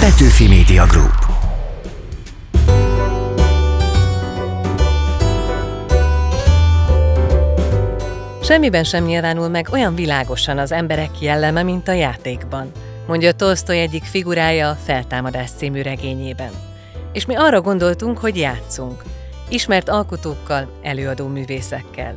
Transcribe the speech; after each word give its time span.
Petőfi 0.00 0.48
Media 0.48 0.86
Group. 0.86 1.14
Semmiben 8.42 8.84
sem 8.84 9.04
nyilvánul 9.04 9.48
meg 9.48 9.68
olyan 9.72 9.94
világosan 9.94 10.58
az 10.58 10.72
emberek 10.72 11.20
jelleme, 11.20 11.62
mint 11.62 11.88
a 11.88 11.92
játékban, 11.92 12.70
mondja 13.06 13.32
Tolstoy 13.32 13.78
egyik 13.78 14.02
figurája 14.02 14.68
a 14.68 14.78
Feltámadás 14.84 15.50
című 15.56 15.82
regényében. 15.82 16.50
És 17.12 17.26
mi 17.26 17.34
arra 17.34 17.60
gondoltunk, 17.60 18.18
hogy 18.18 18.36
játszunk, 18.36 19.02
ismert 19.48 19.88
alkotókkal, 19.88 20.78
előadó 20.82 21.26
művészekkel. 21.26 22.14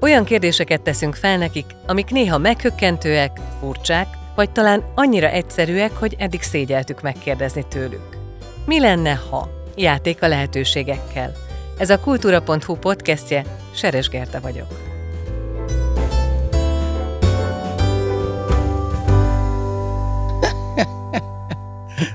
Olyan 0.00 0.24
kérdéseket 0.24 0.80
teszünk 0.80 1.14
fel 1.14 1.36
nekik, 1.38 1.66
amik 1.86 2.10
néha 2.10 2.38
meghökkentőek, 2.38 3.40
furcsák, 3.60 4.06
vagy 4.34 4.50
talán 4.50 4.84
annyira 4.94 5.28
egyszerűek, 5.28 5.96
hogy 5.96 6.16
eddig 6.18 6.42
szégyeltük 6.42 7.02
megkérdezni 7.02 7.64
tőlük. 7.68 8.16
Mi 8.66 8.80
lenne, 8.80 9.20
ha? 9.30 9.48
Játék 9.76 10.22
a 10.22 10.28
lehetőségekkel. 10.28 11.32
Ez 11.78 11.90
a 11.90 12.00
kultúra.hu 12.00 12.76
podcastje, 12.76 13.44
Seres 13.74 14.08
Gerta 14.08 14.40
vagyok. 14.40 14.92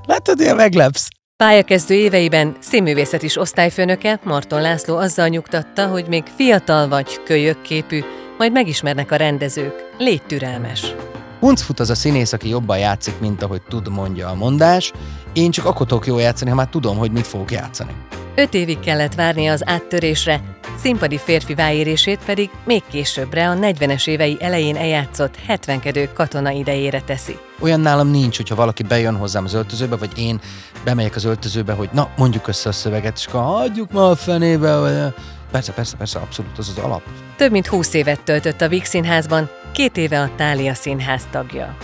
Látod, 0.08 0.40
ilyen 0.40 0.56
meglepsz. 0.56 1.08
Pályakezdő 1.44 1.94
éveiben 1.94 2.56
színművészet 2.59 3.23
is 3.23 3.38
osztályfőnöke 3.38 4.20
Marton 4.23 4.62
László 4.62 4.98
azzal 4.98 5.28
nyugtatta, 5.28 5.88
hogy 5.88 6.08
még 6.08 6.23
fiatal 6.36 6.88
vagy, 6.88 7.23
kölyök 7.23 7.62
képű, 7.62 8.04
majd 8.38 8.52
megismernek 8.52 9.12
a 9.12 9.16
rendezők. 9.16 9.94
Légy 9.98 10.23
türelmes. 10.23 10.94
Huncfut 11.40 11.80
az 11.80 11.90
a 11.90 11.96
színész, 11.96 12.34
aki 12.34 12.50
jobban 12.50 12.78
játszik, 12.78 13.20
mint 13.20 13.44
ahogy 13.44 13.62
tud, 13.62 13.90
mondja 13.90 14.30
a 14.30 14.36
mondás. 14.36 14.92
Én 15.34 15.52
csak 15.52 15.66
akkor 15.66 15.88
tudok 15.88 16.06
jól 16.06 16.22
játszani, 16.22 16.50
ha 16.50 16.56
már 16.56 16.70
tudom, 16.70 16.98
hogy 16.98 17.12
mit 17.12 17.28
fogok 17.28 17.52
játszani. 17.52 17.92
Öt 18.36 18.54
évig 18.54 18.80
kellett 18.80 19.14
várni 19.14 19.48
az 19.48 19.68
áttörésre, 19.68 20.42
színpadi 20.81 21.18
férfi 21.18 21.54
váérését 21.54 22.20
pedig 22.26 22.50
még 22.66 22.84
későbbre 22.92 23.50
a 23.50 23.54
40-es 23.54 24.08
évei 24.08 24.38
elején 24.40 24.76
eljátszott 24.76 25.36
70 25.48 25.81
katona 26.14 26.52
idejére 26.52 27.02
teszi. 27.02 27.38
Olyan 27.59 27.80
nálam 27.80 28.08
nincs, 28.08 28.38
hogyha 28.38 28.56
valaki 28.56 28.84
bejön 28.84 29.16
hozzám 29.16 29.44
az 29.44 29.53
öltözőbe, 29.53 29.96
vagy 29.96 30.18
én 30.18 30.40
bemegyek 30.84 31.16
az 31.16 31.24
öltözőbe, 31.24 31.74
hogy 31.74 31.90
na, 31.92 32.09
mondjuk 32.18 32.48
össze 32.48 32.70
a 32.70 32.72
szöveget, 32.72 33.18
és 33.18 33.26
akkor 33.26 33.42
hagyjuk 33.42 33.92
ma 33.92 34.09
a 34.09 34.16
fenébe, 34.16 34.80
vagy... 34.80 35.14
Persze, 35.52 35.72
persze, 35.72 35.98
persze, 35.98 36.20
abszolút 36.20 36.58
az 36.58 36.70
az 36.70 36.84
alap. 36.84 37.02
Több 37.38 37.52
mint 37.52 37.68
20 37.68 37.94
évet 37.94 38.22
töltött 38.22 38.62
a 38.62 38.68
Víg 38.68 38.86
Színházban, 38.86 39.50
két 39.72 39.98
éve 39.98 40.22
a 40.22 40.36
Tália 40.36 40.73
Színház 40.73 41.28
tagja. 41.31 41.78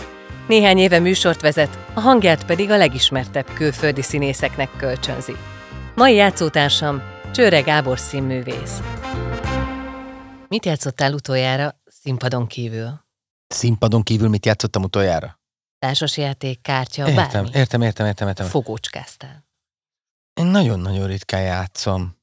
Néhány 0.48 0.78
éve 0.78 0.98
műsort 0.98 1.40
vezet, 1.40 1.78
a 1.94 2.00
hangját 2.00 2.44
pedig 2.46 2.70
a 2.70 2.76
legismertebb 2.76 3.52
külföldi 3.52 4.02
színészeknek 4.02 4.70
kölcsönzi. 4.76 5.36
Mai 5.94 6.14
játszótársam 6.14 7.02
Csőre 7.32 7.60
Gábor 7.60 7.98
színművész. 7.98 8.80
Mit 10.48 10.64
játszottál 10.66 11.12
utoljára 11.12 11.76
színpadon 11.86 12.46
kívül? 12.46 13.04
Színpadon 13.46 14.02
kívül 14.02 14.28
mit 14.28 14.46
játszottam 14.46 14.82
utoljára? 14.82 15.40
Társasjáték, 15.78 16.60
kártya, 16.62 17.08
Értem, 17.08 17.28
bármi? 17.32 17.48
értem, 17.52 17.82
értem, 17.82 18.06
értem, 18.06 18.28
értem. 18.28 18.46
Fogócskáztál. 18.46 19.44
Én 20.34 20.46
nagyon-nagyon 20.46 21.06
ritkán 21.06 21.42
játszom. 21.42 22.15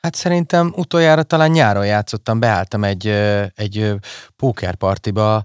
Hát 0.00 0.14
szerintem 0.14 0.72
utoljára 0.76 1.22
talán 1.22 1.50
nyáron 1.50 1.86
játszottam, 1.86 2.40
beálltam 2.40 2.84
egy, 2.84 3.06
egy 3.54 3.94
pókerpartiba, 4.36 5.44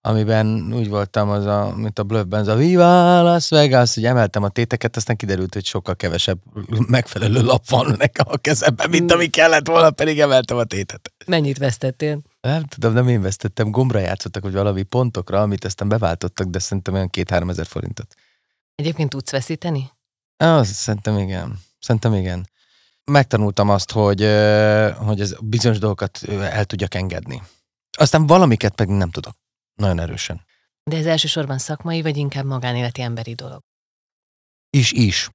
amiben 0.00 0.72
úgy 0.72 0.88
voltam, 0.88 1.28
az 1.28 1.46
a, 1.46 1.72
mint 1.76 1.98
a 1.98 2.02
Bluffben, 2.02 2.40
az 2.40 2.48
a 2.48 2.54
Viva 2.54 3.22
Las 3.22 3.48
Vegas, 3.48 3.94
hogy 3.94 4.04
emeltem 4.04 4.42
a 4.42 4.48
téteket, 4.48 4.96
aztán 4.96 5.16
kiderült, 5.16 5.54
hogy 5.54 5.64
sokkal 5.64 5.96
kevesebb 5.96 6.38
megfelelő 6.86 7.42
lap 7.42 7.68
van 7.68 7.94
nekem 7.98 8.26
a 8.28 8.36
kezemben, 8.36 8.90
mint 8.90 9.12
ami 9.12 9.26
kellett 9.26 9.66
volna, 9.66 9.90
pedig 9.90 10.20
emeltem 10.20 10.56
a 10.56 10.64
tétet. 10.64 11.12
Mennyit 11.26 11.58
vesztettél? 11.58 12.20
Nem 12.40 12.62
tudom, 12.62 12.92
nem 12.92 13.08
én 13.08 13.20
vesztettem, 13.20 13.70
gombra 13.70 13.98
játszottak, 13.98 14.42
vagy 14.42 14.52
valami 14.52 14.82
pontokra, 14.82 15.40
amit 15.40 15.64
aztán 15.64 15.88
beváltottak, 15.88 16.46
de 16.46 16.58
szerintem 16.58 16.94
olyan 16.94 17.08
két-három 17.08 17.50
ezer 17.50 17.66
forintot. 17.66 18.14
Egyébként 18.74 19.10
tudsz 19.10 19.30
veszíteni? 19.30 19.90
Az, 20.36 20.68
szerintem 20.68 21.18
igen. 21.18 21.58
Szerintem 21.80 22.14
igen. 22.14 22.48
Megtanultam 23.10 23.68
azt, 23.68 23.90
hogy, 23.90 24.20
hogy 24.96 25.20
ez 25.20 25.34
bizonyos 25.40 25.78
dolgokat 25.78 26.22
el 26.28 26.64
tudjak 26.64 26.94
engedni. 26.94 27.42
Aztán 27.98 28.26
valamiket 28.26 28.74
pedig 28.74 28.94
nem 28.94 29.10
tudok. 29.10 29.34
Nagyon 29.74 30.00
erősen. 30.00 30.44
De 30.82 30.96
ez 30.96 31.06
elsősorban 31.06 31.58
szakmai, 31.58 32.02
vagy 32.02 32.16
inkább 32.16 32.44
magánéleti 32.44 33.02
emberi 33.02 33.34
dolog? 33.34 33.60
Is, 34.70 34.92
is. 34.92 35.30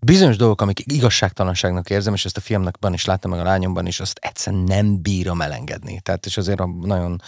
Bizonyos 0.00 0.36
dolgok, 0.36 0.60
amik 0.60 0.82
igazságtalanságnak 0.84 1.90
érzem, 1.90 2.14
és 2.14 2.24
ezt 2.24 2.36
a 2.36 2.40
fiamnakban 2.40 2.92
is 2.92 3.04
láttam, 3.04 3.30
meg 3.30 3.40
a 3.40 3.44
lányomban 3.44 3.86
is, 3.86 4.00
azt 4.00 4.18
egyszerűen 4.22 4.62
nem 4.62 5.02
bírom 5.02 5.40
elengedni. 5.40 6.00
Tehát, 6.00 6.26
és 6.26 6.36
azért 6.36 6.60
nagyon 6.80 7.20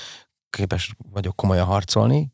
képes 0.51 0.95
vagyok 1.13 1.37
komolyan 1.37 1.67
harcolni. 1.67 2.33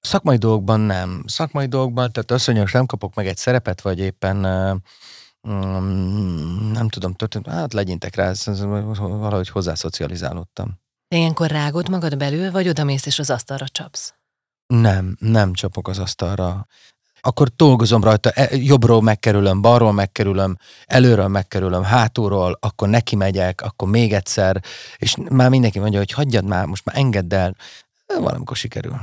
Szakmai 0.00 0.36
dolgokban 0.36 0.80
nem. 0.80 1.22
Szakmai 1.26 1.66
dolgokban, 1.66 2.12
tehát 2.12 2.56
most 2.56 2.72
nem 2.72 2.86
kapok 2.86 3.14
meg 3.14 3.26
egy 3.26 3.36
szerepet, 3.36 3.80
vagy 3.80 3.98
éppen 3.98 4.44
ö, 4.44 4.74
nem 6.72 6.88
tudom, 6.88 7.14
történt, 7.14 7.46
hát 7.46 7.72
legyintek 7.72 8.14
rá, 8.14 8.32
valahogy 8.98 9.48
hozzászocializálódtam. 9.48 10.80
De 11.08 11.16
ilyenkor 11.16 11.50
rágod 11.50 11.88
magad 11.88 12.16
belül, 12.16 12.50
vagy 12.50 12.68
odamész 12.68 13.06
és 13.06 13.18
az 13.18 13.30
asztalra 13.30 13.68
csapsz? 13.68 14.14
Nem, 14.66 15.16
nem 15.20 15.52
csapok 15.52 15.88
az 15.88 15.98
asztalra. 15.98 16.66
Akkor 17.20 17.48
dolgozom 17.48 18.02
rajta, 18.02 18.30
e- 18.30 18.56
jobbról 18.56 19.02
megkerülöm, 19.02 19.60
balról 19.60 19.92
megkerülöm, 19.92 20.56
előről 20.84 21.28
megkerülöm, 21.28 21.82
hátulról, 21.82 22.58
akkor 22.60 22.88
neki 22.88 23.16
megyek, 23.16 23.60
akkor 23.60 23.88
még 23.88 24.12
egyszer, 24.12 24.62
és 24.96 25.16
már 25.30 25.50
mindenki 25.50 25.78
mondja, 25.78 25.98
hogy 25.98 26.10
hagyjad 26.10 26.44
már, 26.44 26.66
most 26.66 26.84
már 26.84 26.96
engedd 26.96 27.34
el. 27.34 27.56
Valamikor 28.06 28.56
sikerül. 28.56 29.00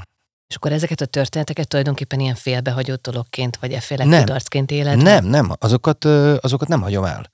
És 0.47 0.55
akkor 0.55 0.71
ezeket 0.71 1.01
a 1.01 1.05
történeteket 1.05 1.67
tulajdonképpen 1.67 2.19
ilyen 2.19 2.35
félbehagyott 2.35 3.01
dologként, 3.01 3.57
vagy 3.57 3.71
efféle 3.71 4.03
Nem. 4.03 4.19
kudarcként 4.19 4.71
éled? 4.71 4.97
Nem, 5.01 5.25
nem, 5.25 5.51
azokat, 5.59 6.05
azokat 6.05 6.67
nem 6.67 6.81
hagyom 6.81 7.03
el. 7.03 7.31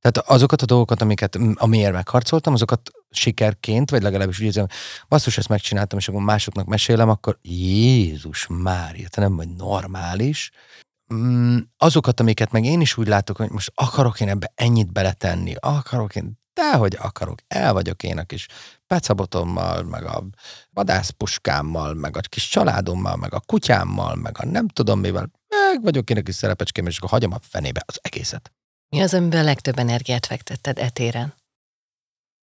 Tehát 0.00 0.30
azokat 0.30 0.62
a 0.62 0.66
dolgokat, 0.66 1.02
amiket, 1.02 1.38
amiért 1.54 1.92
megharcoltam, 1.92 2.52
azokat 2.52 2.90
sikerként, 3.10 3.90
vagy 3.90 4.02
legalábbis 4.02 4.38
úgy 4.38 4.44
érzem, 4.44 4.66
basszus, 5.08 5.38
ezt 5.38 5.48
megcsináltam, 5.48 5.98
és 5.98 6.08
akkor 6.08 6.22
másoknak 6.22 6.66
mesélem, 6.66 7.08
akkor 7.08 7.38
Jézus 7.42 8.46
Mária, 8.50 9.08
te 9.08 9.20
nem 9.20 9.36
vagy 9.36 9.48
normális. 9.48 10.50
Mm, 11.14 11.58
Azokat, 11.76 12.20
amiket 12.20 12.52
meg 12.52 12.64
én 12.64 12.80
is 12.80 12.96
úgy 12.96 13.08
látok, 13.08 13.36
hogy 13.36 13.50
most 13.50 13.72
akarok 13.74 14.20
én 14.20 14.28
ebbe 14.28 14.52
ennyit 14.54 14.92
beletenni, 14.92 15.54
akarok 15.60 16.16
én, 16.16 16.38
dehogy 16.54 16.96
akarok, 17.00 17.38
el 17.48 17.72
vagyok 17.72 18.02
én 18.02 18.18
a 18.18 18.24
kis 18.24 18.46
pecabotommal, 18.88 19.82
meg 19.82 20.04
a 20.04 20.24
vadászpuskámmal, 20.70 21.94
meg 21.94 22.16
a 22.16 22.20
kis 22.20 22.48
családommal, 22.48 23.16
meg 23.16 23.34
a 23.34 23.40
kutyámmal, 23.40 24.14
meg 24.14 24.36
a 24.38 24.46
nem 24.46 24.68
tudom 24.68 25.00
mivel, 25.00 25.30
meg 25.48 25.82
vagyok 25.82 26.10
én 26.10 26.16
a 26.16 26.22
kis 26.22 26.34
szerepecském, 26.34 26.86
és 26.86 26.96
akkor 26.96 27.10
hagyom 27.10 27.32
a 27.32 27.38
fenébe 27.42 27.82
az 27.86 27.98
egészet. 28.02 28.52
Mi 28.88 29.00
az, 29.00 29.14
amiben 29.14 29.40
a 29.40 29.44
legtöbb 29.44 29.78
energiát 29.78 30.26
fektetted 30.26 30.78
etéren? 30.78 31.34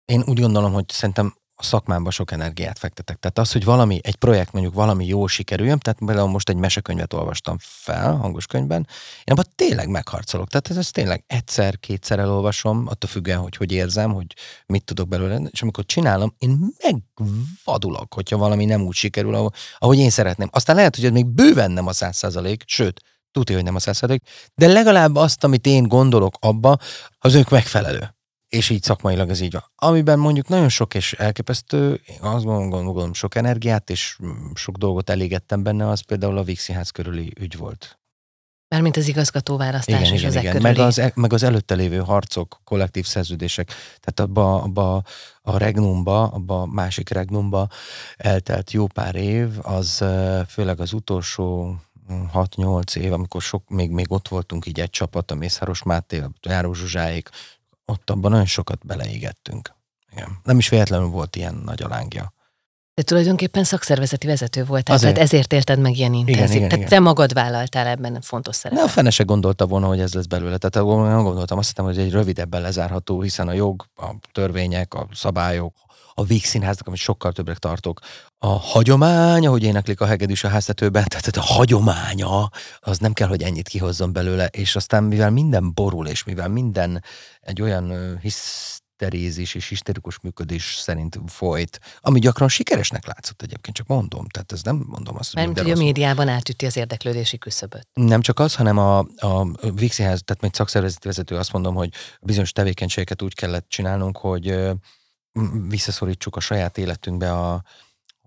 Én 0.05 0.23
úgy 0.25 0.39
gondolom, 0.39 0.73
hogy 0.73 0.89
szerintem 0.89 1.35
a 1.59 1.63
szakmámban 1.63 2.11
sok 2.11 2.31
energiát 2.31 2.79
fektetek. 2.79 3.17
Tehát 3.17 3.39
az, 3.39 3.51
hogy 3.51 3.63
valami, 3.63 3.99
egy 4.03 4.15
projekt 4.15 4.51
mondjuk 4.51 4.73
valami 4.73 5.05
jól 5.05 5.27
sikerüljön, 5.27 5.79
tehát 5.79 5.99
például 6.05 6.29
most 6.29 6.49
egy 6.49 6.55
mesekönyvet 6.55 7.13
olvastam 7.13 7.57
fel, 7.59 8.15
hangos 8.15 8.45
könyvben, 8.45 8.87
én 9.23 9.33
abban 9.33 9.45
tényleg 9.55 9.89
megharcolok. 9.89 10.47
Tehát 10.47 10.69
ez, 10.69 10.77
ez 10.77 10.91
tényleg 10.91 11.23
egyszer, 11.27 11.79
kétszer 11.79 12.19
elolvasom, 12.19 12.87
attól 12.87 13.09
függően, 13.09 13.39
hogy 13.39 13.55
hogy 13.55 13.71
érzem, 13.71 14.13
hogy 14.13 14.35
mit 14.65 14.83
tudok 14.83 15.07
belőle, 15.07 15.41
és 15.51 15.61
amikor 15.61 15.85
csinálom, 15.85 16.35
én 16.37 16.73
megvadulok, 16.83 18.13
hogyha 18.13 18.37
valami 18.37 18.65
nem 18.65 18.81
úgy 18.81 18.95
sikerül, 18.95 19.35
ahogy, 19.35 19.53
ahogy 19.77 19.97
én 19.97 20.09
szeretném. 20.09 20.49
Aztán 20.51 20.75
lehet, 20.75 20.95
hogy 20.95 21.05
ez 21.05 21.11
még 21.11 21.25
bőven 21.25 21.71
nem 21.71 21.87
a 21.87 21.93
száz 21.93 22.17
százalék, 22.17 22.63
sőt, 22.65 23.01
tudja, 23.31 23.55
hogy 23.55 23.63
nem 23.63 23.75
a 23.75 23.79
száz 23.79 23.97
százalék, 23.97 24.23
de 24.55 24.67
legalább 24.67 25.15
azt, 25.15 25.43
amit 25.43 25.65
én 25.65 25.87
gondolok 25.87 26.35
abba, 26.39 26.77
az 27.19 27.33
ők 27.33 27.49
megfelelő. 27.49 28.13
És 28.49 28.69
így 28.69 28.83
szakmailag 28.83 29.29
ez 29.29 29.39
így 29.39 29.51
van. 29.51 29.63
Amiben 29.75 30.19
mondjuk 30.19 30.47
nagyon 30.47 30.69
sok 30.69 30.93
és 30.93 31.13
elképesztő, 31.13 32.01
én 32.07 32.19
azt 32.21 32.45
gondolom, 32.45 33.13
sok 33.13 33.35
energiát 33.35 33.89
és 33.89 34.17
sok 34.53 34.77
dolgot 34.77 35.09
elégettem 35.09 35.63
benne, 35.63 35.87
az 35.87 36.01
például 36.01 36.37
a 36.37 36.43
Színház 36.55 36.89
körüli 36.89 37.33
ügy 37.39 37.57
volt. 37.57 37.99
Mármint 38.67 38.97
az 38.97 39.07
igazgatóválasztás 39.07 39.99
Igen, 39.99 40.13
és 40.13 40.19
igen, 40.19 40.29
ezek 40.29 40.41
igen. 40.41 40.53
körüli. 40.53 40.71
Meg 40.71 40.87
az, 40.87 40.99
e- 40.99 41.11
meg 41.15 41.33
az 41.33 41.43
előtte 41.43 41.75
lévő 41.75 41.97
harcok, 41.97 42.61
kollektív 42.63 43.05
szerződések. 43.05 43.67
Tehát 43.99 44.19
abba, 44.19 44.61
abba 44.61 45.03
a 45.41 45.57
regnumba, 45.57 46.23
abba 46.27 46.61
a 46.61 46.65
másik 46.65 47.09
regnumba 47.09 47.67
eltelt 48.17 48.71
jó 48.71 48.87
pár 48.87 49.15
év, 49.15 49.49
az 49.61 50.03
főleg 50.47 50.79
az 50.79 50.93
utolsó 50.93 51.75
mm, 52.11 52.23
6-8 52.33 52.95
év, 52.95 53.13
amikor 53.13 53.41
sok, 53.41 53.69
még, 53.69 53.91
még 53.91 54.11
ott 54.11 54.27
voltunk 54.27 54.65
így 54.65 54.79
egy 54.79 54.89
csapat, 54.89 55.31
a 55.31 55.35
Mészáros 55.35 55.83
Máté, 55.83 56.19
a 56.19 56.31
Járó 56.41 56.73
Zsuzsáék, 56.73 57.29
ott 57.89 58.09
abban 58.09 58.31
nagyon 58.31 58.45
sokat 58.45 58.85
beleégettünk. 58.85 59.73
Igen. 60.11 60.39
Nem 60.43 60.57
is 60.57 60.69
véletlenül 60.69 61.07
volt 61.07 61.35
ilyen 61.35 61.61
nagy 61.65 61.83
a 61.83 61.87
lángja. 61.87 62.33
De 62.93 63.05
tulajdonképpen 63.05 63.63
szakszervezeti 63.63 64.27
vezető 64.27 64.65
voltál, 64.65 64.95
Azért. 64.95 65.13
tehát 65.13 65.27
ezért 65.27 65.53
élted 65.53 65.79
meg 65.79 65.97
ilyen 65.97 66.13
intenzív. 66.13 66.55
igen, 66.55 66.69
tehát 66.69 66.73
igen. 66.77 66.89
te 66.89 66.99
magad 66.99 67.33
vállaltál 67.33 67.87
ebben 67.87 68.21
fontos 68.21 68.55
Ne, 68.55 68.59
szerepet. 68.61 68.85
a 68.85 68.87
fene 68.87 69.09
se 69.09 69.23
gondolta 69.23 69.65
volna, 69.67 69.87
hogy 69.87 69.99
ez 69.99 70.13
lesz 70.13 70.25
belőle. 70.25 70.57
Tehát 70.57 70.87
nem 70.87 71.23
gondoltam, 71.23 71.57
azt 71.57 71.67
hittem, 71.67 71.85
hogy 71.85 71.97
egy 71.97 72.11
rövidebben 72.11 72.61
lezárható, 72.61 73.21
hiszen 73.21 73.47
a 73.47 73.53
jog, 73.53 73.85
a 73.95 74.09
törvények, 74.31 74.93
a 74.93 75.07
szabályok, 75.13 75.73
a 76.19 76.23
végszínháznak, 76.23 76.87
amit 76.87 76.99
sokkal 76.99 77.31
többre 77.31 77.53
tartok. 77.53 77.99
A 78.37 78.47
hagyomány, 78.47 79.47
ahogy 79.47 79.63
éneklik 79.63 80.01
a 80.01 80.05
hegedűs 80.05 80.43
a 80.43 80.47
háztetőben, 80.47 81.05
tehát 81.07 81.37
a 81.37 81.53
hagyománya, 81.53 82.49
az 82.79 82.97
nem 82.97 83.13
kell, 83.13 83.27
hogy 83.27 83.43
ennyit 83.43 83.67
kihozzon 83.67 84.13
belőle, 84.13 84.45
és 84.45 84.75
aztán 84.75 85.03
mivel 85.03 85.29
minden 85.29 85.73
borul, 85.73 86.07
és 86.07 86.23
mivel 86.23 86.47
minden 86.47 87.03
egy 87.39 87.61
olyan 87.61 87.89
ö, 87.89 88.13
hiszterézis 88.21 89.55
és 89.55 89.67
histerikus 89.67 90.19
működés 90.19 90.75
szerint 90.81 91.19
folyt, 91.27 91.79
ami 91.99 92.19
gyakran 92.19 92.47
sikeresnek 92.47 93.05
látszott 93.05 93.41
egyébként, 93.41 93.75
csak 93.75 93.87
mondom, 93.87 94.27
tehát 94.27 94.51
ez 94.51 94.61
nem 94.61 94.83
mondom 94.87 95.15
azt, 95.17 95.33
Mert 95.33 95.45
minden 95.45 95.63
hogy 95.63 95.73
a 95.73 95.75
rossz 95.75 95.83
médiában 95.83 96.27
átüti 96.27 96.65
az 96.65 96.77
érdeklődési 96.77 97.37
küszöböt. 97.37 97.87
nem 97.93 98.21
csak 98.21 98.39
az, 98.39 98.55
hanem 98.55 98.77
a, 98.77 98.97
a 99.17 99.47
Vixiehez, 99.73 100.21
tehát 100.25 100.41
mint 100.41 100.55
szakszervezeti 100.55 101.07
vezető 101.07 101.35
azt 101.35 101.51
mondom, 101.51 101.75
hogy 101.75 101.93
bizonyos 102.21 102.51
tevékenységeket 102.51 103.21
úgy 103.21 103.35
kellett 103.35 103.69
csinálnunk, 103.69 104.17
hogy 104.17 104.71
visszaszorítsuk 105.67 106.35
a 106.35 106.39
saját 106.39 106.77
életünkbe 106.77 107.31
a, 107.31 107.63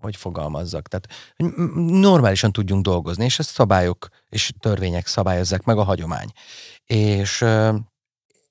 hogy 0.01 0.15
fogalmazzak, 0.15 0.87
tehát 0.87 1.07
hogy 1.35 1.65
normálisan 1.85 2.51
tudjunk 2.51 2.83
dolgozni, 2.83 3.25
és 3.25 3.39
ezt 3.39 3.49
szabályok 3.49 4.07
és 4.29 4.53
törvények 4.59 5.07
szabályozzák 5.07 5.63
meg 5.63 5.77
a 5.77 5.83
hagyomány. 5.83 6.31
És 6.85 7.45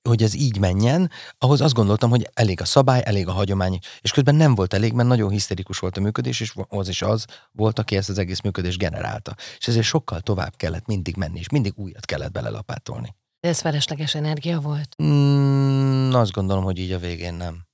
hogy 0.09 0.23
ez 0.23 0.33
így 0.33 0.59
menjen, 0.59 1.11
ahhoz 1.37 1.61
azt 1.61 1.73
gondoltam, 1.73 2.09
hogy 2.09 2.29
elég 2.33 2.61
a 2.61 2.65
szabály, 2.65 3.01
elég 3.05 3.27
a 3.27 3.31
hagyomány, 3.31 3.79
és 4.01 4.11
közben 4.11 4.35
nem 4.35 4.55
volt 4.55 4.73
elég, 4.73 4.93
mert 4.93 5.07
nagyon 5.07 5.29
hiszterikus 5.29 5.79
volt 5.79 5.97
a 5.97 6.01
működés, 6.01 6.39
és 6.39 6.53
az 6.67 6.87
is 6.87 7.01
az 7.01 7.25
volt, 7.51 7.79
aki 7.79 7.95
ezt 7.95 8.09
az 8.09 8.17
egész 8.17 8.41
működést 8.41 8.77
generálta. 8.77 9.35
És 9.57 9.67
ezért 9.67 9.85
sokkal 9.85 10.19
tovább 10.19 10.55
kellett 10.55 10.85
mindig 10.85 11.15
menni, 11.15 11.39
és 11.39 11.49
mindig 11.49 11.73
újat 11.75 12.05
kellett 12.05 12.31
belelapátolni. 12.31 13.15
De 13.39 13.49
ez 13.49 13.59
felesleges 13.59 14.15
energia 14.15 14.59
volt? 14.59 14.95
Mm, 15.03 16.13
azt 16.13 16.31
gondolom, 16.31 16.63
hogy 16.63 16.77
így 16.77 16.91
a 16.91 16.99
végén 16.99 17.33
nem. 17.33 17.65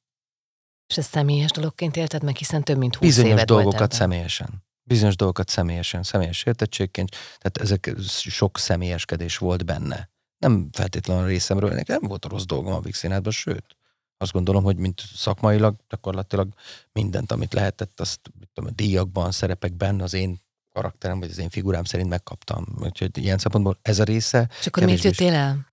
És 0.90 0.98
ez 0.98 1.06
személyes 1.06 1.52
dologként 1.52 1.96
élted 1.98 2.24
meg, 2.24 2.36
hiszen 2.36 2.64
több 2.64 2.78
mint 2.78 2.96
20 2.96 3.08
Bizonyos 3.08 3.34
volt 3.34 3.46
dolgokat 3.48 3.92
személyesen. 3.92 4.64
Bizonyos 4.84 5.16
dolgokat 5.16 5.50
személyesen, 5.50 6.04
személyes 6.04 6.44
értettségként, 6.44 7.10
tehát 7.10 7.58
ezek 7.58 7.96
sok 8.10 8.58
személyeskedés 8.58 9.38
volt 9.38 9.66
benne. 9.66 10.10
Nem 10.38 10.70
feltétlenül 10.72 11.24
a 11.24 11.28
részemről, 11.28 11.70
nekem 11.70 11.98
nem 12.00 12.10
volt 12.10 12.26
rossz 12.26 12.44
dolgom 12.44 12.74
a 12.74 12.80
Vixinádban, 12.80 13.32
sőt, 13.32 13.78
azt 14.22 14.32
gondolom, 14.32 14.64
hogy 14.64 14.78
mint 14.78 15.02
szakmailag 15.16 15.76
gyakorlatilag 15.90 16.48
mindent, 16.92 17.32
amit 17.32 17.54
lehetett, 17.54 18.00
azt 18.00 18.20
mit 18.40 18.50
tudom, 18.54 18.70
a 18.70 18.74
díjakban, 18.74 19.32
szerepekben 19.32 20.02
az 20.02 20.14
én 20.14 20.42
karakterem, 20.74 21.20
vagy 21.20 21.30
az 21.30 21.38
én 21.38 21.50
figurám 21.50 21.84
szerint 21.84 22.10
megkaptam. 22.10 22.66
Úgyhogy 22.80 23.18
ilyen 23.18 23.38
szempontból 23.38 23.78
ez 23.82 24.00
a 24.00 24.04
része. 24.04 24.50
És 24.60 24.68
akkor 24.68 24.84
miért 24.84 25.04
jöttél 25.04 25.34
el? 25.34 25.69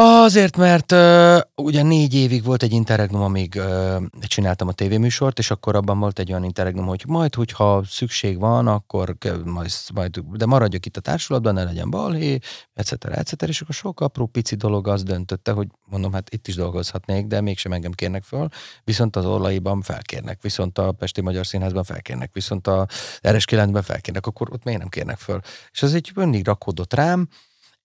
Azért, 0.00 0.56
mert 0.56 0.92
uh, 0.92 1.38
ugye 1.54 1.82
négy 1.82 2.14
évig 2.14 2.44
volt 2.44 2.62
egy 2.62 2.72
interregnum, 2.72 3.22
amíg 3.22 3.54
uh, 3.56 4.02
csináltam 4.26 4.68
a 4.68 4.72
tévéműsort, 4.72 5.38
és 5.38 5.50
akkor 5.50 5.76
abban 5.76 5.98
volt 5.98 6.18
egy 6.18 6.30
olyan 6.30 6.44
interregnum, 6.44 6.86
hogy 6.86 7.04
majd, 7.06 7.34
hogyha 7.34 7.82
szükség 7.86 8.38
van, 8.38 8.66
akkor 8.66 9.16
majd, 9.44 9.70
majd 9.94 10.18
de 10.18 10.46
maradjak 10.46 10.86
itt 10.86 10.96
a 10.96 11.00
társulatban, 11.00 11.54
ne 11.54 11.64
legyen 11.64 11.90
balhé, 11.90 12.38
etc. 12.74 13.04
etc. 13.04 13.42
És 13.42 13.60
akkor 13.60 13.74
sok 13.74 14.00
apró 14.00 14.26
pici 14.26 14.54
dolog 14.54 14.88
azt 14.88 15.04
döntötte, 15.04 15.52
hogy 15.52 15.68
mondom, 15.84 16.12
hát 16.12 16.30
itt 16.30 16.48
is 16.48 16.54
dolgozhatnék, 16.54 17.26
de 17.26 17.40
mégsem 17.40 17.72
engem 17.72 17.92
kérnek 17.92 18.22
föl, 18.22 18.48
viszont 18.84 19.16
az 19.16 19.24
Orlaiban 19.24 19.82
felkérnek, 19.82 20.42
viszont 20.42 20.78
a 20.78 20.92
Pesti 20.92 21.20
Magyar 21.20 21.46
Színházban 21.46 21.84
felkérnek, 21.84 22.30
viszont 22.32 22.66
a 22.66 22.86
RS9-ben 23.22 23.82
felkérnek, 23.82 24.26
akkor 24.26 24.48
ott 24.52 24.64
miért 24.64 24.80
nem 24.80 24.88
kérnek 24.88 25.18
föl? 25.18 25.40
És 25.70 25.82
ez 25.82 25.94
egy 25.94 26.12
mindig 26.14 26.46
rakódott 26.46 26.94
rám, 26.94 27.28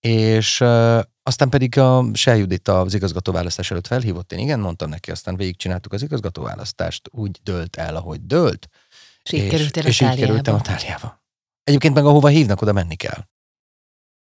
és 0.00 0.60
uh, 0.60 1.00
aztán 1.26 1.48
pedig 1.48 1.78
a 1.78 2.04
Sel 2.12 2.36
Judit 2.36 2.68
az 2.68 2.94
igazgatóválasztás 2.94 3.70
előtt 3.70 3.86
felhívott, 3.86 4.32
én 4.32 4.38
igen, 4.38 4.60
mondtam 4.60 4.88
neki, 4.88 5.10
aztán 5.10 5.36
végigcsináltuk 5.36 5.92
az 5.92 6.02
igazgatóválasztást, 6.02 7.08
úgy 7.10 7.38
dölt 7.42 7.76
el, 7.76 7.96
ahogy 7.96 8.26
dölt. 8.26 8.68
És 9.22 9.32
így 9.32 9.48
kerültél 9.48 9.82
a 9.82 9.86
és 9.86 10.00
így 10.00 10.14
kerültem 10.14 10.54
a 10.54 10.60
táliába. 10.60 11.22
Egyébként 11.64 11.94
meg 11.94 12.04
ahova 12.04 12.28
hívnak, 12.28 12.62
oda 12.62 12.72
menni 12.72 12.94
kell. 12.94 13.26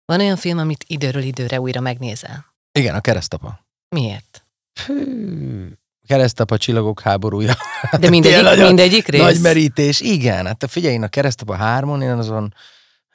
Van 0.06 0.20
olyan 0.20 0.38
film, 0.38 0.58
amit 0.58 0.84
időről 0.88 1.22
időre 1.22 1.60
újra 1.60 1.80
megnézel? 1.80 2.46
Igen, 2.72 2.96
a 2.96 3.02
keresztapa. 3.02 3.66
Miért? 3.90 4.46
Hű, 4.86 5.72
keresztapa, 6.08 6.58
csillagok 6.58 7.02
háborúja. 7.02 7.56
De 8.00 8.10
mindegyik, 8.10 8.38
Tényleg 8.38 8.44
nagyon 8.58 8.68
mindegyik 8.68 9.08
rész? 9.08 9.22
Nagy 9.22 9.42
merítés, 9.42 10.00
igen. 10.02 10.46
Hát 10.46 10.66
figyelj, 10.68 10.94
én 10.94 11.04
a 11.04 11.08
keresztapa 11.08 11.56
hármon, 11.56 12.02
én 12.02 12.10
azon, 12.10 12.54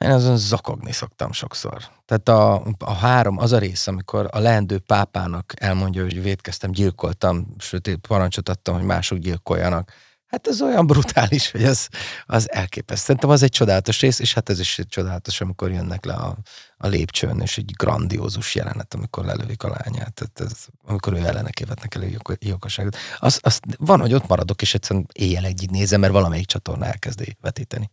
én 0.05 0.11
azon 0.11 0.37
zakogni 0.37 0.91
szoktam 0.91 1.31
sokszor. 1.31 1.83
Tehát 2.05 2.29
a, 2.29 2.63
a 2.77 2.93
három, 2.93 3.37
az 3.37 3.51
a 3.51 3.57
rész, 3.57 3.87
amikor 3.87 4.27
a 4.31 4.39
leendő 4.39 4.79
pápának 4.79 5.53
elmondja, 5.55 6.03
hogy 6.03 6.21
védkeztem, 6.21 6.71
gyilkoltam, 6.71 7.47
sőt, 7.57 7.99
parancsot 8.07 8.49
adtam, 8.49 8.75
hogy 8.75 8.83
mások 8.83 9.17
gyilkoljanak. 9.17 9.91
Hát 10.25 10.47
ez 10.47 10.61
olyan 10.61 10.87
brutális, 10.87 11.51
hogy 11.51 11.63
az, 11.63 11.89
az 12.25 12.51
elképesztő. 12.51 13.03
Szerintem 13.05 13.29
az 13.29 13.43
egy 13.43 13.51
csodálatos 13.51 13.99
rész, 13.99 14.19
és 14.19 14.33
hát 14.33 14.49
ez 14.49 14.59
is 14.59 14.79
egy 14.79 14.87
csodálatos, 14.87 15.41
amikor 15.41 15.71
jönnek 15.71 16.05
le 16.05 16.13
a, 16.13 16.37
a 16.77 16.87
lépcsőn, 16.87 17.39
és 17.41 17.57
egy 17.57 17.71
grandiózus 17.71 18.55
jelenet, 18.55 18.93
amikor 18.93 19.25
lelőik 19.25 19.63
a 19.63 19.67
lányát. 19.67 20.13
Tehát 20.13 20.51
ez, 20.51 20.65
amikor 20.85 21.13
ő 21.13 21.17
ellene 21.17 21.49
kévetnek 21.49 21.95
elő 21.95 22.17
gyilkosságot. 22.39 22.97
Az, 23.19 23.39
az, 23.41 23.59
van, 23.77 23.99
hogy 23.99 24.13
ott 24.13 24.27
maradok, 24.27 24.61
és 24.61 24.73
egyszerűen 24.73 25.07
éjjel 25.13 25.45
egyig 25.45 25.69
nézem, 25.69 25.99
mert 25.99 26.13
valamelyik 26.13 26.45
csatorna 26.45 26.85
elkezdi 26.85 27.37
vetíteni. 27.41 27.89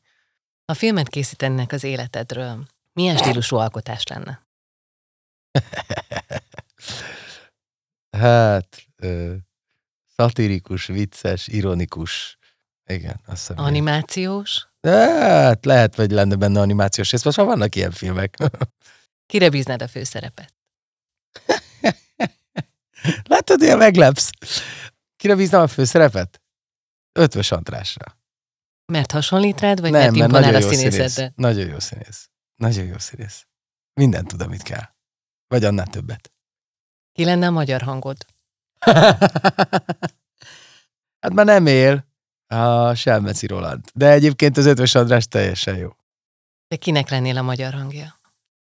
Ha 0.67 0.75
filmet 0.75 1.09
készítenek 1.09 1.73
az 1.73 1.85
életedről, 1.85 2.67
milyen 2.93 3.17
stílusú 3.17 3.57
alkotás 3.57 4.07
lenne? 4.07 4.47
Hát, 8.17 8.87
ö, 8.97 9.35
szatirikus, 10.17 10.87
vicces, 10.87 11.47
ironikus. 11.47 12.39
Igen, 12.85 13.21
azt 13.27 13.47
hiszem. 13.47 13.65
Animációs? 13.65 14.69
Hát, 14.81 15.65
lehet, 15.65 15.95
hogy 15.95 16.11
lenne 16.11 16.37
benne 16.37 16.61
animációs 16.61 17.11
rész, 17.11 17.25
most 17.25 17.37
már 17.37 17.47
vannak 17.47 17.75
ilyen 17.75 17.91
filmek. 17.91 18.37
Kire 19.31 19.49
bíznád 19.49 19.83
a 19.83 19.89
főszerepet? 19.89 20.55
Látod, 23.31 23.63
ilyen 23.63 23.79
meglepsz. 23.79 24.31
Kire 25.17 25.35
bíznám 25.35 25.63
a 25.63 25.67
főszerepet? 25.67 26.41
Ötvös 27.13 27.51
Andrásra. 27.51 28.16
Mert 28.87 29.11
hasonlít 29.13 29.61
rád, 29.61 29.81
vagy 29.81 29.91
Nem, 29.91 30.01
mert 30.01 30.17
mert 30.17 30.31
nagyon 30.31 30.55
a 30.55 30.59
jó 30.59 30.69
színész. 30.71 30.93
színészeddel? 30.93 31.33
Nagyon 31.37 31.67
jó 31.69 31.79
színész. 31.79 32.31
Nagyon 32.57 32.85
jó 32.85 32.99
színész. 32.99 33.47
Mindent 33.95 34.29
tud, 34.29 34.41
amit 34.41 34.63
kell. 34.63 34.89
Vagy 35.49 35.65
annál 35.65 35.87
többet. 35.87 36.31
Ki 37.13 37.25
lenne 37.25 37.47
a 37.47 37.51
magyar 37.51 37.83
hangod? 37.83 38.17
hát 41.21 41.33
már 41.33 41.47
nem 41.47 41.67
él. 41.67 42.07
A 42.47 42.95
Selmeci 42.95 43.47
Roland. 43.47 43.85
De 43.95 44.11
egyébként 44.11 44.57
az 44.57 44.67
Ötvös 44.67 44.95
András 44.95 45.27
teljesen 45.27 45.77
jó. 45.77 45.89
De 46.69 46.77
kinek 46.77 47.09
lennél 47.11 47.37
a 47.39 47.43
magyar 47.43 47.73
hangja? 47.73 48.21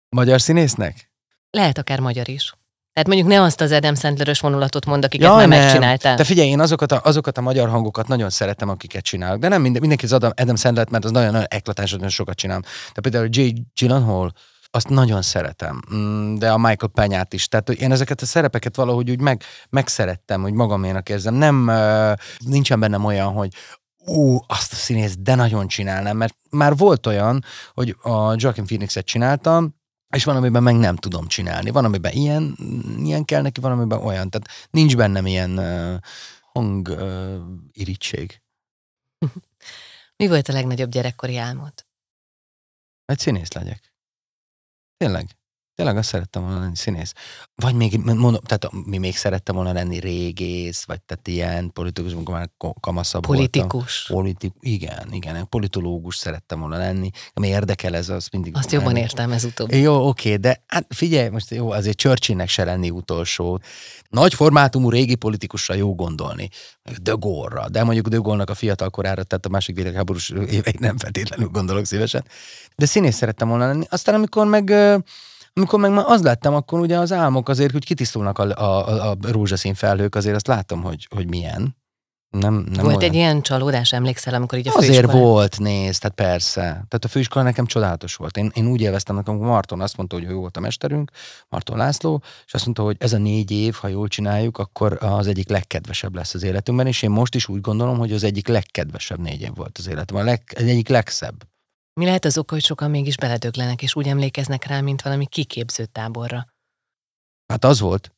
Magyar 0.09 0.40
színésznek? 0.40 1.11
Lehet 1.50 1.78
akár 1.78 2.00
magyar 2.00 2.28
is. 2.28 2.54
Tehát 2.94 3.08
mondjuk 3.08 3.28
ne 3.28 3.42
azt 3.42 3.60
az 3.60 3.72
Adam 3.72 3.94
Sandler-ös 3.94 4.40
vonulatot 4.40 4.86
mond, 4.86 5.04
akiket 5.04 5.26
Jaj, 5.26 5.36
már 5.36 5.48
nem. 5.48 5.58
megcsináltál. 5.58 6.16
De 6.16 6.24
figyelj, 6.24 6.48
én 6.48 6.60
azokat 6.60 6.92
a, 6.92 7.00
azokat 7.04 7.38
a 7.38 7.40
magyar 7.40 7.68
hangokat 7.68 8.08
nagyon 8.08 8.30
szeretem, 8.30 8.68
akiket 8.68 9.04
csinálok. 9.04 9.40
De 9.40 9.48
nem 9.48 9.60
minden, 9.60 9.80
mindenki 9.80 10.04
az 10.04 10.12
Adam, 10.12 10.30
Adam 10.36 10.56
mert 10.90 11.04
az 11.04 11.10
nagyon-nagyon 11.10 11.46
eklatás, 11.50 11.90
nagyon 11.90 12.08
sokat 12.08 12.36
csinálom. 12.36 12.62
De 12.94 13.00
például 13.00 13.28
Jay 13.30 13.66
Gyllenhaal, 13.74 14.32
azt 14.70 14.88
nagyon 14.88 15.22
szeretem, 15.22 15.80
Mm, 15.94 16.34
de 16.34 16.50
a 16.50 16.58
Michael 16.58 16.90
Penyát 16.94 17.32
is. 17.32 17.48
Tehát 17.48 17.70
én 17.70 17.92
ezeket 17.92 18.20
a 18.20 18.26
szerepeket 18.26 18.76
valahogy 18.76 19.10
úgy 19.10 19.20
meg, 19.20 19.42
megszerettem, 19.70 20.42
hogy 20.42 20.52
magaménak 20.52 21.08
érzem. 21.08 21.34
Nem, 21.34 21.70
nincsen 22.38 22.80
bennem 22.80 23.04
olyan, 23.04 23.32
hogy 23.32 23.48
ú, 24.04 24.38
azt 24.46 24.72
a 24.72 24.76
színész, 24.76 25.14
de 25.18 25.34
nagyon 25.34 25.68
csinálnám, 25.68 26.16
mert 26.16 26.36
már 26.50 26.76
volt 26.76 27.06
olyan, 27.06 27.44
hogy 27.74 27.96
a 28.02 28.34
Joaquin 28.36 28.64
Phoenixet 28.64 29.04
csináltam, 29.04 29.74
és 30.14 30.25
van, 30.25 30.37
amiben 30.37 30.62
meg 30.62 30.76
nem 30.76 30.97
tudom 30.97 31.26
csinálni. 31.26 31.71
Van, 31.71 31.85
amiben 31.85 32.12
ilyen, 32.12 32.56
ilyen 32.99 33.25
kell 33.25 33.42
neki, 33.42 33.61
van, 33.61 33.73
amiben 33.73 34.02
olyan. 34.02 34.30
Tehát 34.30 34.68
nincs 34.71 34.97
bennem 34.97 35.26
ilyen 35.26 35.59
uh, 35.59 36.00
hang 36.52 36.88
uh, 36.88 37.40
irítség. 37.73 38.42
Mi 40.16 40.28
volt 40.28 40.49
a 40.49 40.52
legnagyobb 40.52 40.90
gyerekkori 40.90 41.37
álmod? 41.37 41.73
Egy 43.04 43.18
színész 43.18 43.52
legyek. 43.52 43.94
Tényleg. 44.97 45.37
Tényleg 45.75 45.97
azt 45.97 46.09
szerettem 46.09 46.43
volna 46.43 46.59
lenni 46.61 46.76
színész. 46.76 47.12
Vagy 47.54 47.75
még, 47.75 47.97
mondom, 47.97 48.40
tehát 48.45 48.69
mi 48.87 48.99
még 48.99 49.16
szerettem 49.16 49.54
volna 49.54 49.73
lenni 49.73 49.99
régész, 49.99 50.85
vagy 50.85 51.00
tehát 51.02 51.28
ilyen 51.28 51.73
politikus, 51.73 52.12
amikor 52.12 52.35
már 52.35 52.50
kamaszabb 52.81 53.23
Politikus. 53.26 54.07
Voltam. 54.07 54.25
Politik, 54.25 54.52
igen, 54.61 55.12
igen, 55.12 55.49
politológus 55.49 56.16
szerettem 56.16 56.61
volna 56.61 56.76
lenni. 56.76 57.11
Ami 57.33 57.49
érdekel 57.49 57.95
ez, 57.95 58.09
az 58.09 58.28
mindig... 58.33 58.57
Azt 58.57 58.73
jobban 58.73 58.97
értem 58.97 59.33
ez 59.33 59.45
utóbbi. 59.45 59.78
Jó, 59.78 60.09
oké, 60.09 60.37
de 60.37 60.64
hát 60.66 60.87
figyelj, 60.88 61.28
most 61.28 61.50
jó, 61.50 61.71
azért 61.71 61.97
Churchillnek 61.97 62.49
se 62.49 62.64
lenni 62.64 62.90
utolsó. 62.90 63.61
Nagy 64.09 64.35
formátumú 64.35 64.90
régi 64.90 65.14
politikusra 65.14 65.75
jó 65.75 65.95
gondolni. 65.95 66.49
De 67.02 67.14
Gaulle-ra, 67.19 67.69
de 67.69 67.85
mondjuk 67.85 68.09
De 68.09 68.16
Gaulle-nak 68.16 68.50
a 68.50 68.54
fiatal 68.54 68.90
korára, 68.90 69.23
tehát 69.23 69.47
a 69.47 69.49
másik 69.49 69.76
világháborús 69.76 70.31
évei 70.31 70.76
nem 70.78 70.99
feltétlenül 70.99 71.49
gondolok 71.49 71.85
szívesen. 71.85 72.25
De 72.76 72.87
színész 72.87 73.16
szerettem 73.16 73.49
volna 73.49 73.66
lenni. 73.66 73.85
Aztán 73.88 74.14
amikor 74.14 74.47
meg 74.47 74.75
amikor 75.54 75.80
meg 75.80 75.90
már 75.90 76.04
az 76.08 76.23
lettem, 76.23 76.54
akkor 76.54 76.80
ugye 76.80 76.99
az 76.99 77.12
álmok 77.12 77.49
azért, 77.49 77.73
hogy 77.73 77.84
kitisztulnak 77.84 78.38
a, 78.38 78.42
a, 78.42 79.11
a 79.11 79.16
rózsaszín 79.20 79.75
felhők, 79.75 80.14
azért 80.14 80.34
azt 80.34 80.46
látom, 80.46 80.82
hogy, 80.82 81.08
hogy 81.11 81.28
milyen. 81.28 81.76
Nem, 82.30 82.54
nem 82.54 82.84
volt 82.84 82.96
olyan. 82.96 83.00
egy 83.00 83.14
ilyen 83.14 83.42
csalódás, 83.42 83.92
emlékszel, 83.92 84.34
amikor 84.34 84.58
így 84.58 84.68
a 84.68 84.73
Azért 84.75 84.94
főiskolán- 84.94 85.20
volt, 85.20 85.58
nézd, 85.58 86.00
tehát 86.00 86.16
persze. 86.16 86.61
Tehát 86.62 87.04
a 87.04 87.08
főiskola 87.08 87.44
nekem 87.44 87.66
csodálatos 87.66 88.14
volt. 88.14 88.37
Én, 88.37 88.50
én 88.54 88.66
úgy 88.66 88.80
élveztem, 88.80 89.16
amikor 89.16 89.46
Marton 89.46 89.80
azt 89.80 89.96
mondta, 89.96 90.16
hogy 90.16 90.25
ő 90.25 90.34
volt 90.34 90.56
a 90.56 90.61
mesterünk, 90.61 91.11
Marton 91.49 91.76
László, 91.76 92.23
és 92.46 92.54
azt 92.54 92.64
mondta, 92.64 92.82
hogy 92.82 92.96
ez 92.99 93.12
a 93.12 93.18
négy 93.18 93.50
év, 93.50 93.75
ha 93.75 93.88
jól 93.88 94.08
csináljuk, 94.08 94.58
akkor 94.58 94.99
az 95.00 95.26
egyik 95.26 95.49
legkedvesebb 95.49 96.14
lesz 96.14 96.34
az 96.34 96.42
életünkben, 96.42 96.87
és 96.87 97.02
én 97.02 97.11
most 97.11 97.34
is 97.34 97.49
úgy 97.49 97.61
gondolom, 97.61 97.99
hogy 97.99 98.12
az 98.12 98.25
egyik 98.25 98.49
legkedvesebb 98.49 99.18
négy 99.18 99.40
év 99.40 99.54
volt 99.54 99.78
az 99.78 99.88
életemben, 99.88 100.26
a 100.26 100.28
leg, 100.28 100.42
az 100.56 100.62
egyik 100.62 100.88
legszebb. 100.88 101.53
Mi 101.94 102.04
lehet 102.04 102.24
az 102.24 102.38
oka, 102.38 102.54
hogy 102.54 102.64
sokan 102.64 102.90
mégis 102.90 103.16
beledöglenek, 103.16 103.82
és 103.82 103.96
úgy 103.96 104.08
emlékeznek 104.08 104.64
rá, 104.64 104.80
mint 104.80 105.02
valami 105.02 105.26
kiképző 105.26 105.84
táborra? 105.84 106.46
Hát 107.46 107.64
az 107.64 107.80
volt. 107.80 108.12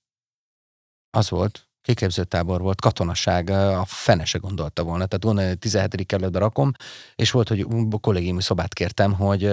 Az 1.11 1.30
volt. 1.30 1.68
Kiképzőtábor 1.83 2.61
volt, 2.61 2.80
katonaság, 2.80 3.50
a 3.50 3.85
fene 3.85 4.25
se 4.25 4.38
gondolta 4.38 4.83
volna. 4.83 5.06
Tehát 5.06 5.25
gondolja, 5.25 5.49
hogy 5.49 5.59
17. 5.59 6.06
kerületbe 6.06 6.38
rakom, 6.38 6.73
és 7.14 7.30
volt, 7.30 7.49
hogy 7.49 7.66
a 7.90 7.99
kollégiumi 8.00 8.42
szobát 8.42 8.75
kértem, 8.75 9.12
hogy, 9.12 9.50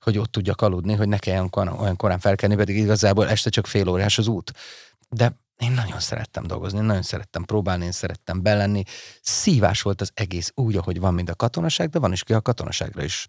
hogy 0.00 0.18
ott 0.18 0.32
tudjak 0.32 0.60
aludni, 0.60 0.94
hogy 0.94 1.08
ne 1.08 1.18
kelljen 1.18 1.50
olyan 1.54 1.96
korán 1.96 2.18
felkelni, 2.18 2.56
pedig 2.56 2.76
igazából 2.76 3.28
este 3.28 3.50
csak 3.50 3.66
fél 3.66 3.88
órás 3.88 4.18
az 4.18 4.26
út. 4.26 4.52
De 5.08 5.36
én 5.56 5.72
nagyon 5.72 6.00
szerettem 6.00 6.46
dolgozni, 6.46 6.78
én 6.78 6.84
nagyon 6.84 7.02
szerettem 7.02 7.44
próbálni, 7.44 7.84
én 7.84 7.92
szerettem 7.92 8.42
belenni. 8.42 8.82
Szívás 9.22 9.82
volt 9.82 10.00
az 10.00 10.10
egész 10.14 10.52
úgy, 10.54 10.76
ahogy 10.76 11.00
van, 11.00 11.14
mint 11.14 11.30
a 11.30 11.34
katonaság, 11.34 11.88
de 11.88 11.98
van 11.98 12.12
is 12.12 12.24
ki 12.24 12.32
a 12.32 12.40
katonaságra 12.40 13.02
is 13.02 13.26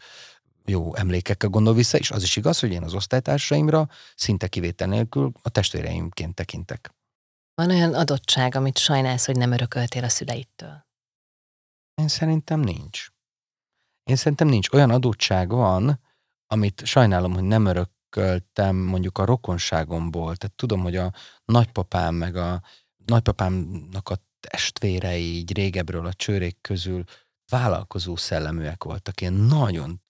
jó 0.65 0.95
emlékekkel 0.95 1.49
gondol 1.49 1.73
vissza, 1.73 1.97
és 1.97 2.11
az 2.11 2.23
is 2.23 2.35
igaz, 2.35 2.59
hogy 2.59 2.71
én 2.71 2.83
az 2.83 2.93
osztálytársaimra 2.93 3.89
szinte 4.15 4.47
kivétel 4.47 4.87
nélkül 4.87 5.31
a 5.41 5.49
testvéreimként 5.49 6.35
tekintek. 6.35 6.95
Van 7.55 7.69
olyan 7.69 7.93
adottság, 7.93 8.55
amit 8.55 8.77
sajnálsz, 8.77 9.25
hogy 9.25 9.37
nem 9.37 9.51
örököltél 9.51 10.03
a 10.03 10.09
szüleidtől? 10.09 10.85
Én 11.95 12.07
szerintem 12.07 12.59
nincs. 12.59 13.07
Én 14.03 14.15
szerintem 14.15 14.47
nincs. 14.47 14.69
Olyan 14.69 14.89
adottság 14.89 15.49
van, 15.49 15.99
amit 16.47 16.85
sajnálom, 16.85 17.33
hogy 17.33 17.43
nem 17.43 17.65
örököltem 18.17 18.75
mondjuk 18.75 19.17
a 19.17 19.25
rokonságomból. 19.25 20.35
Tehát 20.35 20.55
tudom, 20.55 20.81
hogy 20.81 20.95
a 20.95 21.13
nagypapám 21.45 22.15
meg 22.15 22.35
a 22.35 22.61
nagypapámnak 23.05 24.09
a 24.09 24.15
testvérei 24.39 25.35
így 25.35 25.53
régebről 25.53 26.05
a 26.05 26.13
csőrék 26.13 26.57
közül 26.61 27.03
vállalkozó 27.49 28.15
szelleműek 28.15 28.83
voltak. 28.83 29.21
Ilyen 29.21 29.33
nagyon 29.33 30.01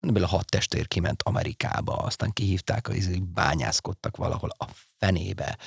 Ebből 0.00 0.22
a 0.22 0.26
hat 0.26 0.50
testvér 0.50 0.88
kiment 0.88 1.22
Amerikába, 1.22 1.96
aztán 1.96 2.32
kihívták, 2.32 2.86
hogy 2.86 3.22
bányászkodtak 3.22 4.16
valahol 4.16 4.50
a 4.58 4.66
fenébe, 4.98 5.58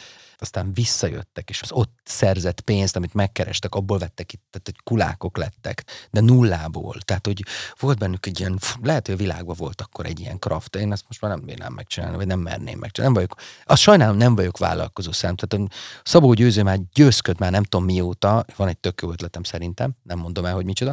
aztán 0.42 0.74
visszajöttek, 0.74 1.50
és 1.50 1.62
az 1.62 1.72
ott 1.72 2.00
szerzett 2.04 2.62
pénzt, 2.62 2.96
amit 2.96 3.14
megkerestek, 3.14 3.76
abból 3.76 3.98
vettek 3.98 4.34
itt, 4.34 4.44
tehát 4.50 4.68
hogy 4.68 4.84
kulákok 4.84 5.38
lettek, 5.38 5.84
de 6.12 6.22
nullából. 6.22 7.02
Tehát, 7.02 7.26
hogy 7.26 7.44
volt 7.80 7.98
bennük 7.98 8.26
egy 8.26 8.40
ilyen, 8.40 8.60
lehet, 8.82 9.06
hogy 9.06 9.16
a 9.16 9.18
világban 9.18 9.56
volt 9.58 9.82
akkor 9.82 10.06
egy 10.06 10.20
ilyen 10.20 10.40
kraft, 10.40 10.76
én 10.76 10.92
ezt 10.92 11.04
most 11.08 11.22
már 11.22 11.32
nem 11.32 11.46
bírnám 11.46 11.74
megcsinálni, 11.74 12.16
vagy 12.16 12.28
nem 12.28 12.40
merném 12.40 12.80
megcsinálni. 12.80 13.16
Nem 13.16 13.28
vagyok, 13.28 13.42
azt 13.66 13.82
sajnálom, 13.82 14.18
nem 14.18 14.36
vagyok 14.36 14.58
vállalkozó 14.58 15.12
szem. 15.12 15.36
Tehát 15.36 15.72
Szabó 16.04 16.34
Győző 16.34 16.64
már 16.64 16.80
győzköd 16.94 17.40
már 17.40 17.52
nem 17.52 17.64
tudom 17.64 17.86
mióta, 17.86 18.46
van 18.56 18.68
egy 18.68 18.78
tök 18.78 19.02
jó 19.02 19.12
ötletem 19.12 19.44
szerintem, 19.44 19.96
nem 20.04 20.20
mondom 20.20 20.46
el, 20.46 20.54
hogy 20.54 20.66
micsoda, 20.66 20.92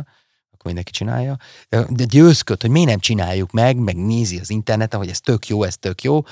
akkor 0.51 0.65
mindenki 0.65 0.91
csinálja. 0.93 1.37
De 1.69 2.05
győzköd, 2.05 2.61
hogy 2.61 2.71
miért 2.71 2.89
nem 2.89 2.99
csináljuk 2.99 3.51
meg, 3.51 3.77
meg 3.77 3.97
nézi 3.97 4.39
az 4.39 4.51
interneten, 4.51 4.99
hogy 4.99 5.09
ez 5.09 5.21
tök 5.21 5.49
jó, 5.49 5.63
ez 5.63 5.77
tök 5.77 6.03
jó. 6.03 6.23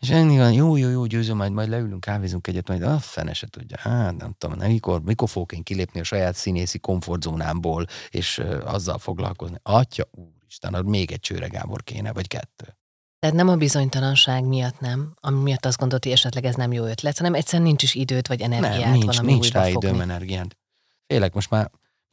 És 0.00 0.10
ennyi 0.10 0.38
van, 0.38 0.52
jó, 0.52 0.76
jó, 0.76 0.88
jó, 0.88 1.06
győzöm, 1.06 1.36
majd, 1.36 1.52
majd 1.52 1.68
leülünk, 1.68 2.00
kávézunk 2.00 2.46
egyet, 2.46 2.68
majd 2.68 2.82
a 2.82 2.98
fene 2.98 3.32
se 3.32 3.46
tudja. 3.46 3.76
Hát 3.78 4.16
nem 4.16 4.34
tudom, 4.38 4.58
mikor, 4.58 5.02
mikor 5.02 5.28
fogok 5.28 5.52
én 5.52 5.62
kilépni 5.62 6.00
a 6.00 6.04
saját 6.04 6.34
színészi 6.34 6.78
komfortzónámból, 6.78 7.86
és 8.10 8.38
uh, 8.38 8.60
azzal 8.64 8.98
foglalkozni. 8.98 9.56
Atya, 9.62 10.08
úristen, 10.10 10.74
az 10.74 10.82
még 10.84 11.12
egy 11.12 11.20
csőre 11.20 11.46
Gábor 11.46 11.82
kéne, 11.82 12.12
vagy 12.12 12.26
kettő. 12.26 12.76
Tehát 13.18 13.36
nem 13.36 13.48
a 13.48 13.56
bizonytalanság 13.56 14.44
miatt 14.44 14.80
nem, 14.80 15.14
ami 15.20 15.40
miatt 15.40 15.64
azt 15.64 15.78
gondolt, 15.78 16.04
hogy 16.04 16.12
esetleg 16.12 16.44
ez 16.44 16.54
nem 16.54 16.72
jó 16.72 16.84
ötlet, 16.84 17.18
hanem 17.18 17.34
egyszerűen 17.34 17.68
nincs 17.68 17.82
is 17.82 17.94
időt 17.94 18.26
vagy 18.26 18.40
energiát 18.40 18.80
nem, 18.80 18.92
nincs, 18.92 19.04
valami 19.04 19.32
nincs 19.32 19.52
rá 19.52 19.62
fogni. 19.62 19.88
időm, 19.88 20.00
energiát. 20.00 20.58
Félek, 21.06 21.34
most 21.34 21.50
már 21.50 21.70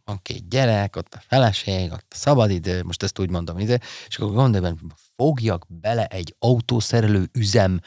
van 0.08 0.20
két 0.22 0.50
gyerek, 0.50 0.96
ott 0.96 1.14
a 1.14 1.22
feleség, 1.28 1.92
ott 1.92 2.06
a 2.10 2.16
szabadidő, 2.16 2.84
most 2.84 3.04
ezt 3.04 3.20
úgy 3.20 3.30
mondom, 3.30 3.60
ide, 3.60 3.80
és 4.08 4.18
akkor 4.18 4.34
gondolj, 4.34 4.74
fogjak 5.16 5.66
bele 5.68 6.06
egy 6.06 6.36
autószerelő 6.40 7.30
üzem 7.34 7.80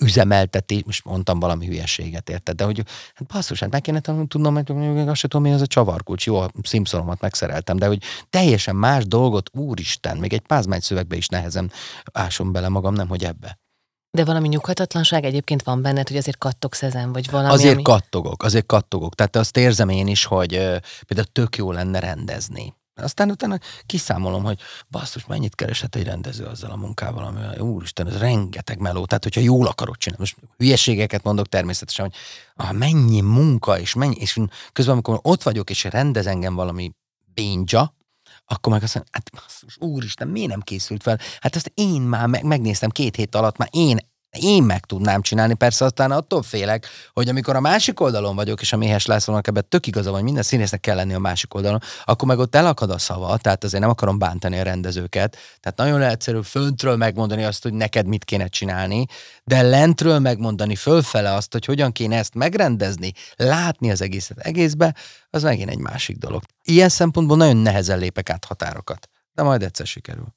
üzemeltetés, 0.00 0.82
most 0.84 1.04
mondtam 1.04 1.40
valami 1.40 1.66
hülyeséget, 1.66 2.30
érted? 2.30 2.56
De 2.56 2.64
hogy 2.64 2.82
hát 3.14 3.28
basszus, 3.28 3.60
hát 3.60 3.70
meg 3.70 3.80
kéne 3.80 4.00
tudnom, 4.00 4.52
meg 4.52 4.70
azt 5.08 5.20
sem 5.20 5.30
tudom, 5.30 5.42
mi 5.42 5.52
az 5.52 5.60
a 5.60 5.66
csavarkulcs. 5.66 6.26
Jó, 6.26 6.38
a 6.38 6.50
Simpsonomat 6.62 7.20
megszereltem, 7.20 7.76
de 7.76 7.86
hogy 7.86 8.02
teljesen 8.30 8.76
más 8.76 9.06
dolgot, 9.06 9.50
úristen, 9.56 10.16
még 10.16 10.32
egy 10.32 10.46
pázmány 10.46 10.80
szövegbe 10.80 11.16
is 11.16 11.28
nehezen 11.28 11.72
ásom 12.12 12.52
bele 12.52 12.68
magam, 12.68 12.94
nem 12.94 13.08
hogy 13.08 13.24
ebbe. 13.24 13.58
De 14.10 14.24
valami 14.24 14.48
nyughatatlanság 14.48 15.24
egyébként 15.24 15.62
van 15.62 15.82
benned, 15.82 16.08
hogy 16.08 16.16
azért 16.16 16.38
kattogsz 16.38 16.82
ezen, 16.82 17.12
vagy 17.12 17.30
valami, 17.30 17.52
Azért 17.52 17.74
ami... 17.74 17.82
kattogok, 17.82 18.42
azért 18.42 18.66
kattogok. 18.66 19.14
Tehát 19.14 19.36
azt 19.36 19.56
érzem 19.56 19.88
én 19.88 20.06
is, 20.06 20.24
hogy 20.24 20.50
például 21.06 21.28
tök 21.32 21.56
jó 21.56 21.72
lenne 21.72 21.98
rendezni. 21.98 22.76
Aztán 23.02 23.30
utána 23.30 23.58
kiszámolom, 23.86 24.44
hogy 24.44 24.58
basszus, 24.90 25.26
mennyit 25.26 25.54
keresett 25.54 25.94
egy 25.94 26.04
rendező 26.04 26.44
azzal 26.44 26.70
a 26.70 26.76
munkával, 26.76 27.24
ami 27.24 27.58
úristen, 27.58 28.06
ez 28.06 28.18
rengeteg 28.18 28.78
meló. 28.78 29.04
Tehát, 29.04 29.22
hogyha 29.22 29.40
jól 29.40 29.66
akarod 29.66 29.96
csinálni, 29.96 30.22
most 30.22 30.36
hülyeségeket 30.56 31.22
mondok 31.22 31.46
természetesen, 31.46 32.04
hogy 32.04 32.14
ah, 32.66 32.72
mennyi 32.72 33.20
munka, 33.20 33.78
és 33.78 33.94
mennyi, 33.94 34.16
és 34.18 34.38
közben, 34.72 34.94
amikor 34.94 35.18
ott 35.22 35.42
vagyok, 35.42 35.70
és 35.70 35.84
rendez 35.84 36.26
engem 36.26 36.54
valami 36.54 36.92
bénja, 37.34 37.94
akkor 38.48 38.72
meg 38.72 38.82
azt 38.82 38.94
mondom, 38.94 39.12
hát 39.14 39.30
basszus, 39.30 39.76
úristen, 39.80 40.28
miért 40.28 40.48
nem 40.50 40.60
készült 40.60 41.02
fel? 41.02 41.18
Hát 41.40 41.56
ezt 41.56 41.72
én 41.74 42.00
már 42.00 42.28
megnéztem 42.28 42.90
két 42.90 43.16
hét 43.16 43.34
alatt, 43.34 43.56
már 43.56 43.68
én 43.72 43.98
én 44.30 44.62
meg 44.62 44.84
tudnám 44.84 45.22
csinálni, 45.22 45.54
persze 45.54 45.84
aztán 45.84 46.10
attól 46.10 46.42
félek, 46.42 46.86
hogy 47.12 47.28
amikor 47.28 47.56
a 47.56 47.60
másik 47.60 48.00
oldalon 48.00 48.34
vagyok, 48.34 48.60
és 48.60 48.72
a 48.72 48.76
Méhes 48.76 49.06
Lászlónak 49.06 49.46
ebben 49.46 49.64
tök 49.68 49.86
igaza 49.86 50.10
van, 50.10 50.22
minden 50.22 50.42
színésznek 50.42 50.80
kell 50.80 50.96
lenni 50.96 51.14
a 51.14 51.18
másik 51.18 51.54
oldalon, 51.54 51.80
akkor 52.04 52.28
meg 52.28 52.38
ott 52.38 52.54
elakad 52.54 52.90
a 52.90 52.98
szava, 52.98 53.36
tehát 53.36 53.64
azért 53.64 53.82
nem 53.82 53.90
akarom 53.90 54.18
bántani 54.18 54.58
a 54.58 54.62
rendezőket. 54.62 55.36
Tehát 55.60 55.78
nagyon 55.78 56.02
egyszerű 56.02 56.40
föntről 56.40 56.96
megmondani 56.96 57.44
azt, 57.44 57.62
hogy 57.62 57.72
neked 57.72 58.06
mit 58.06 58.24
kéne 58.24 58.46
csinálni, 58.46 59.06
de 59.44 59.62
lentről 59.62 60.18
megmondani 60.18 60.74
fölfele 60.74 61.34
azt, 61.34 61.52
hogy 61.52 61.64
hogyan 61.64 61.92
kéne 61.92 62.16
ezt 62.16 62.34
megrendezni, 62.34 63.12
látni 63.36 63.90
az 63.90 64.02
egészet 64.02 64.38
egészbe, 64.38 64.94
az 65.30 65.42
megint 65.42 65.70
egy 65.70 65.78
másik 65.78 66.16
dolog. 66.16 66.42
Ilyen 66.62 66.88
szempontból 66.88 67.36
nagyon 67.36 67.56
nehezen 67.56 67.98
lépek 67.98 68.30
át 68.30 68.44
határokat, 68.44 69.08
de 69.32 69.42
majd 69.42 69.62
egyszer 69.62 69.86
sikerül. 69.86 70.36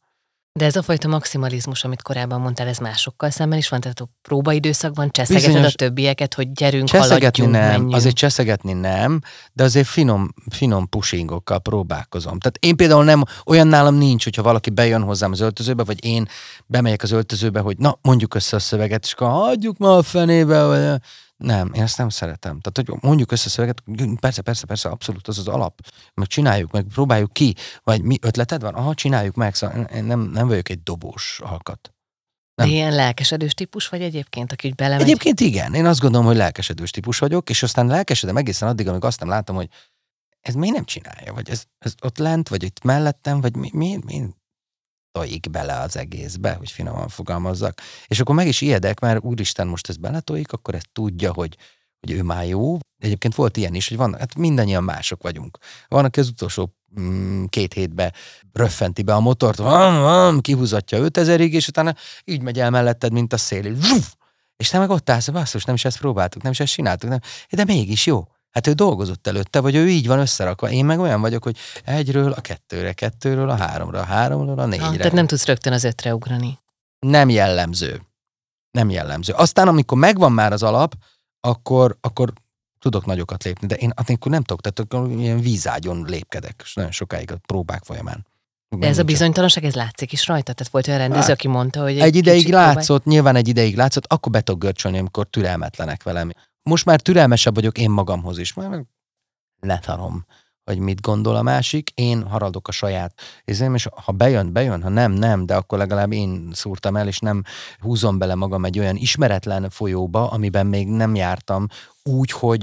De 0.53 0.65
ez 0.65 0.75
a 0.75 0.81
fajta 0.81 1.07
maximalizmus, 1.07 1.83
amit 1.83 2.01
korábban 2.01 2.41
mondtál, 2.41 2.67
ez 2.67 2.77
másokkal 2.77 3.29
szemben 3.29 3.57
is 3.57 3.69
van? 3.69 3.79
Tehát 3.79 3.99
a 3.99 4.09
próbaidőszakban 4.21 5.11
cseszegeted 5.11 5.47
Bizonyos- 5.47 5.73
a 5.73 5.75
többieket, 5.77 6.33
hogy 6.33 6.51
gyerünk, 6.51 6.87
Cseszegetni 6.87 7.43
haladjunk, 7.43 7.51
nem, 7.51 7.71
menjünk. 7.71 7.95
azért 7.95 8.15
cseszegetni 8.15 8.73
nem, 8.73 9.21
de 9.53 9.63
azért 9.63 9.87
finom, 9.87 10.33
finom 10.49 10.89
pushingokkal 10.89 11.59
próbálkozom. 11.59 12.39
Tehát 12.39 12.57
én 12.59 12.75
például 12.75 13.03
nem, 13.03 13.23
olyan 13.45 13.67
nálam 13.67 13.95
nincs, 13.95 14.23
hogyha 14.23 14.41
valaki 14.43 14.69
bejön 14.69 15.01
hozzám 15.03 15.31
az 15.31 15.39
öltözőbe, 15.39 15.83
vagy 15.83 16.05
én 16.05 16.27
bemegyek 16.65 17.03
az 17.03 17.11
öltözőbe, 17.11 17.59
hogy 17.59 17.77
na, 17.77 17.97
mondjuk 18.01 18.33
össze 18.35 18.55
a 18.55 18.59
szöveget, 18.59 19.03
és 19.05 19.13
akkor 19.13 19.27
hagyjuk 19.27 19.77
ma 19.77 19.97
a 19.97 20.03
fenébe, 20.03 20.63
vagy 20.65 20.99
nem, 21.41 21.71
én 21.73 21.81
ezt 21.81 21.97
nem 21.97 22.09
szeretem. 22.09 22.59
Tehát, 22.59 22.89
hogy 22.89 22.99
mondjuk 23.01 23.31
össze 23.31 23.49
szöveget, 23.49 23.83
persze, 24.19 24.41
persze, 24.41 24.65
persze, 24.65 24.89
abszolút 24.89 25.27
az 25.27 25.37
az 25.37 25.47
alap. 25.47 25.79
Meg 26.13 26.27
csináljuk, 26.27 26.71
meg 26.71 26.85
próbáljuk 26.93 27.33
ki. 27.33 27.55
Vagy 27.83 28.01
mi 28.01 28.17
ötleted 28.21 28.61
van? 28.61 28.73
Aha, 28.73 28.93
csináljuk 28.93 29.35
meg. 29.35 29.55
Szóval 29.55 29.83
én 29.83 30.03
nem, 30.03 30.19
nem 30.19 30.47
vagyok 30.47 30.69
egy 30.69 30.83
dobós 30.83 31.39
alkat. 31.43 31.93
De 32.55 32.63
nem. 32.63 32.71
ilyen 32.71 32.93
lelkesedős 32.93 33.53
típus 33.53 33.87
vagy 33.87 34.01
egyébként, 34.01 34.51
aki 34.51 34.67
úgy 34.67 34.75
belemegy? 34.75 35.01
Egyébként 35.01 35.39
igen, 35.39 35.73
én 35.73 35.85
azt 35.85 35.99
gondolom, 35.99 36.25
hogy 36.25 36.35
lelkesedős 36.35 36.91
típus 36.91 37.19
vagyok, 37.19 37.49
és 37.49 37.63
aztán 37.63 37.87
lelkesedem 37.87 38.37
egészen 38.37 38.67
addig, 38.69 38.87
amíg 38.87 39.03
azt 39.03 39.19
nem 39.19 39.29
látom, 39.29 39.55
hogy 39.55 39.69
ez 40.41 40.53
miért 40.53 40.75
nem 40.75 40.85
csinálja, 40.85 41.33
vagy 41.33 41.49
ez, 41.49 41.63
ez 41.79 41.93
ott 42.01 42.17
lent, 42.17 42.49
vagy 42.49 42.63
itt 42.63 42.83
mellettem, 42.83 43.41
vagy 43.41 43.55
mi, 43.55 43.69
mi, 43.73 43.99
mi 44.05 44.23
tojik 45.11 45.49
bele 45.49 45.79
az 45.79 45.97
egészbe, 45.97 46.53
hogy 46.53 46.71
finoman 46.71 47.07
fogalmazzak. 47.07 47.81
És 48.07 48.19
akkor 48.19 48.35
meg 48.35 48.47
is 48.47 48.61
ijedek, 48.61 48.99
mert 48.99 49.23
úristen 49.23 49.67
most 49.67 49.89
ez 49.89 49.97
beletojik, 49.97 50.51
akkor 50.51 50.75
ezt 50.75 50.89
tudja, 50.93 51.33
hogy, 51.33 51.57
hogy 51.99 52.11
ő 52.11 52.23
már 52.23 52.47
jó. 52.47 52.77
Egyébként 52.97 53.35
volt 53.35 53.57
ilyen 53.57 53.73
is, 53.73 53.87
hogy 53.87 53.97
van, 53.97 54.13
hát 54.13 54.35
mindannyian 54.35 54.83
mások 54.83 55.23
vagyunk. 55.23 55.57
Van, 55.87 56.05
aki 56.05 56.19
az 56.19 56.27
utolsó 56.27 56.75
mm, 56.99 57.43
két 57.45 57.73
hétbe 57.73 58.13
röffenti 58.53 59.01
be 59.01 59.13
a 59.13 59.19
motort, 59.19 59.57
van, 59.57 60.01
van, 60.01 60.41
kihúzatja 60.41 60.99
5000-ig, 61.01 61.51
és 61.51 61.67
utána 61.67 61.95
így 62.23 62.41
megy 62.41 62.59
el 62.59 62.69
melletted, 62.69 63.11
mint 63.11 63.33
a 63.33 63.37
szél. 63.37 63.75
És 64.57 64.69
te 64.69 64.79
meg 64.79 64.89
ott 64.89 65.09
állsz, 65.09 65.29
basszus, 65.29 65.63
nem 65.63 65.75
is 65.75 65.85
ezt 65.85 65.99
próbáltuk, 65.99 66.41
nem 66.41 66.51
is 66.51 66.59
ezt 66.59 66.73
csináltuk, 66.73 67.09
nem. 67.09 67.19
de 67.49 67.63
mégis 67.63 68.05
jó. 68.05 68.27
Hát 68.51 68.67
ő 68.67 68.71
dolgozott 68.73 69.27
előtte, 69.27 69.59
vagy 69.59 69.75
ő 69.75 69.89
így 69.89 70.07
van 70.07 70.19
összerakva. 70.19 70.69
Én 70.71 70.85
meg 70.85 70.99
olyan 70.99 71.21
vagyok, 71.21 71.43
hogy 71.43 71.57
egyről 71.83 72.31
a 72.31 72.41
kettőre, 72.41 72.93
kettőről 72.93 73.49
a 73.49 73.55
háromra, 73.55 73.99
a 73.99 74.03
háromról 74.03 74.59
a 74.59 74.65
négyre. 74.65 74.85
Ah, 74.85 74.95
tehát 74.95 75.11
nem 75.11 75.27
tudsz 75.27 75.45
rögtön 75.45 75.73
az 75.73 75.83
ötre 75.83 76.13
ugrani. 76.15 76.59
nem 76.99 77.29
jellemző. 77.29 78.01
Nem 78.71 78.89
jellemző. 78.89 79.33
Aztán, 79.33 79.67
amikor 79.67 79.97
megvan 79.97 80.31
már 80.31 80.51
az 80.51 80.63
alap, 80.63 80.95
akkor, 81.39 81.97
akkor 82.01 82.33
tudok 82.79 83.05
nagyokat 83.05 83.43
lépni, 83.43 83.67
de 83.67 83.75
én 83.75 83.91
akkor 83.95 84.31
nem 84.31 84.43
tudok, 84.43 84.61
tehát 84.61 84.79
akkor 84.79 85.19
ilyen 85.19 85.39
vízágyon 85.41 86.05
lépkedek, 86.07 86.61
és 86.63 86.73
nagyon 86.73 86.91
sokáig 86.91 87.31
a 87.31 87.37
próbák 87.45 87.83
folyamán. 87.83 88.25
De 88.77 88.87
ez 88.87 88.97
a 88.97 89.03
bizonytalanság, 89.03 89.63
ez 89.63 89.75
látszik 89.75 90.11
is 90.11 90.27
rajta? 90.27 90.53
Tehát 90.53 90.71
volt 90.71 90.87
olyan 90.87 90.99
rendező, 90.99 91.21
Hát, 91.21 91.31
aki 91.31 91.47
mondta, 91.47 91.81
hogy 91.81 91.99
Egy 91.99 92.15
ideig 92.15 92.37
kicsit 92.37 92.51
próbálj- 92.51 92.75
látszott, 92.75 93.03
nyilván 93.05 93.35
egy 93.35 93.47
ideig 93.47 93.75
látszott, 93.75 94.05
akkor 94.07 94.31
be 94.31 94.41
tudok 94.41 94.59
görcsölni, 94.61 94.97
amikor 94.97 95.27
türelmetlenek 95.29 96.03
velem. 96.03 96.31
Most 96.63 96.85
már 96.85 97.01
türelmesebb 97.01 97.55
vagyok 97.55 97.77
én 97.77 97.89
magamhoz 97.89 98.37
is. 98.37 98.53
Már 98.53 98.83
letarom, 99.59 100.25
hogy 100.63 100.79
mit 100.79 101.01
gondol 101.01 101.35
a 101.35 101.41
másik. 101.41 101.89
Én 101.95 102.27
haradok 102.27 102.67
a 102.67 102.71
saját 102.71 103.13
izém, 103.45 103.75
és 103.75 103.87
ha 103.95 104.11
bejön, 104.11 104.53
bejön, 104.53 104.83
ha 104.83 104.89
nem, 104.89 105.11
nem, 105.11 105.45
de 105.45 105.55
akkor 105.55 105.77
legalább 105.77 106.11
én 106.11 106.49
szúrtam 106.53 106.95
el, 106.95 107.07
és 107.07 107.19
nem 107.19 107.43
húzom 107.79 108.17
bele 108.17 108.35
magam 108.35 108.65
egy 108.65 108.79
olyan 108.79 108.95
ismeretlen 108.95 109.69
folyóba, 109.69 110.29
amiben 110.29 110.65
még 110.65 110.87
nem 110.87 111.15
jártam, 111.15 111.67
úgy, 112.03 112.31
hogy 112.31 112.61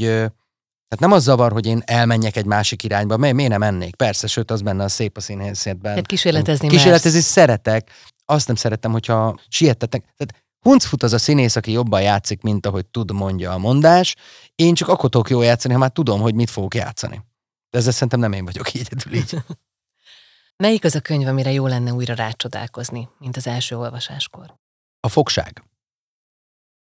tehát 0.88 1.00
nem 1.00 1.12
az 1.12 1.22
zavar, 1.22 1.52
hogy 1.52 1.66
én 1.66 1.82
elmenjek 1.84 2.36
egy 2.36 2.44
másik 2.44 2.82
irányba, 2.82 3.16
mi- 3.16 3.32
miért 3.32 3.50
nem 3.50 3.60
mennék? 3.60 3.94
Persze, 3.94 4.26
sőt, 4.26 4.50
az 4.50 4.62
benne 4.62 4.84
a 4.84 4.88
szép 4.88 5.16
a 5.16 5.20
színhelyzetben. 5.20 5.90
Tehát 5.90 6.06
kísérletezni 6.06 6.68
Kísérletezni 6.68 7.10
mersz. 7.18 7.26
szeretek. 7.30 7.90
Azt 8.24 8.46
nem 8.46 8.56
szeretem, 8.56 8.92
hogyha 8.92 9.38
sietetnek. 9.48 10.14
Tehát 10.16 10.44
huncfut 10.68 11.02
az 11.02 11.12
a 11.12 11.18
színész, 11.18 11.56
aki 11.56 11.72
jobban 11.72 12.02
játszik, 12.02 12.42
mint 12.42 12.66
ahogy 12.66 12.86
tud, 12.86 13.12
mondja 13.12 13.52
a 13.52 13.58
mondás. 13.58 14.16
Én 14.54 14.74
csak 14.74 14.88
akkor 14.88 15.10
tudok 15.10 15.30
jól 15.30 15.44
játszani, 15.44 15.74
ha 15.74 15.80
már 15.80 15.90
tudom, 15.90 16.20
hogy 16.20 16.34
mit 16.34 16.50
fogok 16.50 16.74
játszani. 16.74 17.24
De 17.70 17.78
ezzel 17.78 17.92
szerintem 17.92 18.20
nem 18.20 18.32
én 18.32 18.44
vagyok 18.44 18.74
egyedül 18.74 19.14
így. 19.14 19.36
Melyik 20.62 20.84
az 20.84 20.94
a 20.94 21.00
könyv, 21.00 21.26
amire 21.26 21.52
jó 21.52 21.66
lenne 21.66 21.92
újra 21.92 22.14
rácsodálkozni, 22.14 23.08
mint 23.18 23.36
az 23.36 23.46
első 23.46 23.76
olvasáskor? 23.76 24.54
A 25.00 25.08
fogság. 25.08 25.62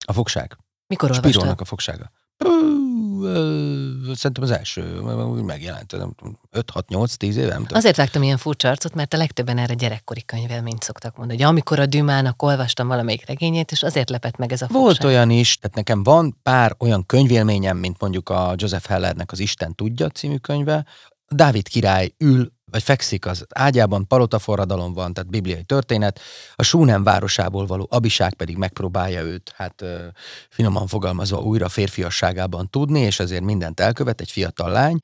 A 0.05 0.13
fogság. 0.13 0.57
Mikor 0.87 1.09
olvastad? 1.09 1.31
Spirónak 1.31 1.61
a 1.61 1.65
fogsága. 1.65 2.11
Szerintem 4.13 4.43
az 4.43 4.51
első, 4.51 4.99
úgy 4.99 5.43
megjelent, 5.43 5.95
5-6-8-10 6.51 7.21
éve, 7.23 7.47
nem 7.47 7.61
tudom. 7.61 7.77
Azért 7.77 7.95
vágtam 7.95 8.23
ilyen 8.23 8.37
furcsa 8.37 8.69
arcot, 8.69 8.93
mert 8.93 9.13
a 9.13 9.17
legtöbben 9.17 9.57
erre 9.57 9.73
gyerekkori 9.73 10.23
könyvelményt 10.25 10.83
szoktak 10.83 11.17
mondani. 11.17 11.39
Hogy 11.41 11.49
amikor 11.49 11.79
a 11.79 11.85
Dümának 11.85 12.41
olvastam 12.41 12.87
valamelyik 12.87 13.25
regényét, 13.27 13.71
és 13.71 13.83
azért 13.83 14.09
lepett 14.09 14.37
meg 14.37 14.51
ez 14.51 14.61
a 14.61 14.67
Volt 14.71 14.95
fogság. 14.95 15.11
olyan 15.11 15.29
is, 15.29 15.57
tehát 15.57 15.75
nekem 15.75 16.03
van 16.03 16.37
pár 16.43 16.75
olyan 16.79 17.05
könyvélményem, 17.05 17.77
mint 17.77 18.01
mondjuk 18.01 18.29
a 18.29 18.53
Joseph 18.55 18.85
Hellernek 18.85 19.31
az 19.31 19.39
Isten 19.39 19.75
tudja 19.75 20.09
című 20.09 20.37
könyve. 20.37 20.85
Dávid 21.29 21.67
király 21.67 22.13
ül, 22.17 22.51
vagy 22.71 22.83
fekszik 22.83 23.25
az 23.25 23.45
ágyában, 23.49 24.07
palotaforradalom 24.07 24.93
van, 24.93 25.13
tehát 25.13 25.29
bibliai 25.29 25.63
történet. 25.63 26.19
A 26.55 26.63
Súnem 26.63 27.03
városából 27.03 27.65
való 27.65 27.87
abiság 27.89 28.33
pedig 28.33 28.57
megpróbálja 28.57 29.21
őt, 29.21 29.53
hát 29.55 29.83
finoman 30.49 30.87
fogalmazva 30.87 31.41
újra 31.41 31.69
férfiasságában 31.69 32.69
tudni, 32.69 32.99
és 32.99 33.19
ezért 33.19 33.43
mindent 33.43 33.79
elkövet, 33.79 34.21
egy 34.21 34.31
fiatal 34.31 34.71
lány. 34.71 34.99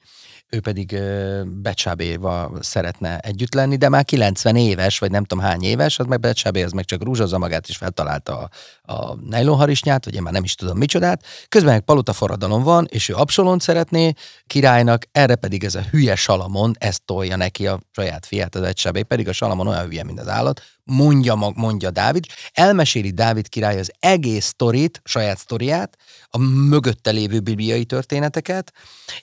Ő 0.53 0.59
pedig 0.59 0.91
ö, 0.91 1.41
Becsábéval 1.45 2.57
szeretne 2.61 3.19
együtt 3.19 3.53
lenni, 3.53 3.75
de 3.75 3.89
már 3.89 4.05
90 4.05 4.55
éves, 4.55 4.99
vagy 4.99 5.11
nem 5.11 5.23
tudom 5.23 5.43
hány 5.43 5.63
éves, 5.63 5.99
az 5.99 6.05
meg 6.05 6.19
Becsábé, 6.19 6.63
az 6.63 6.71
meg 6.71 6.85
csak 6.85 7.03
rúzsazza 7.03 7.37
magát, 7.37 7.67
és 7.67 7.77
feltalálta 7.77 8.37
a, 8.37 8.49
a 8.93 9.15
nejlonharisnyát, 9.29 10.05
vagy 10.05 10.15
én 10.15 10.21
már 10.21 10.33
nem 10.33 10.43
is 10.43 10.55
tudom 10.55 10.77
micsodát. 10.77 11.23
Közben 11.49 11.73
meg 11.73 11.81
palota 11.81 12.13
forradalom 12.13 12.63
van, 12.63 12.87
és 12.89 13.09
ő 13.09 13.13
Absalont 13.13 13.61
szeretné 13.61 14.13
királynak, 14.47 15.05
erre 15.11 15.35
pedig 15.35 15.63
ez 15.63 15.75
a 15.75 15.81
hülye 15.91 16.15
Salamon, 16.15 16.75
ezt 16.79 17.03
tolja 17.05 17.35
neki 17.35 17.52
a 17.59 17.79
saját 17.91 18.25
fiát, 18.25 18.55
az 18.55 18.61
Becsábé, 18.61 19.01
pedig 19.01 19.27
a 19.27 19.33
Salamon 19.33 19.67
olyan 19.67 19.85
hülye, 19.85 20.03
mint 20.03 20.19
az 20.19 20.27
állat, 20.27 20.61
mondja, 20.83 21.35
mag- 21.35 21.55
mondja 21.55 21.91
Dávid, 21.91 22.25
elmeséli 22.53 23.11
Dávid 23.11 23.49
király 23.49 23.79
az 23.79 23.91
egész 23.99 24.45
sztorit, 24.45 25.01
saját 25.03 25.37
sztoriát, 25.37 25.97
a 26.27 26.37
mögötte 26.37 27.11
lévő 27.11 27.39
bibliai 27.39 27.85
történeteket, 27.85 28.73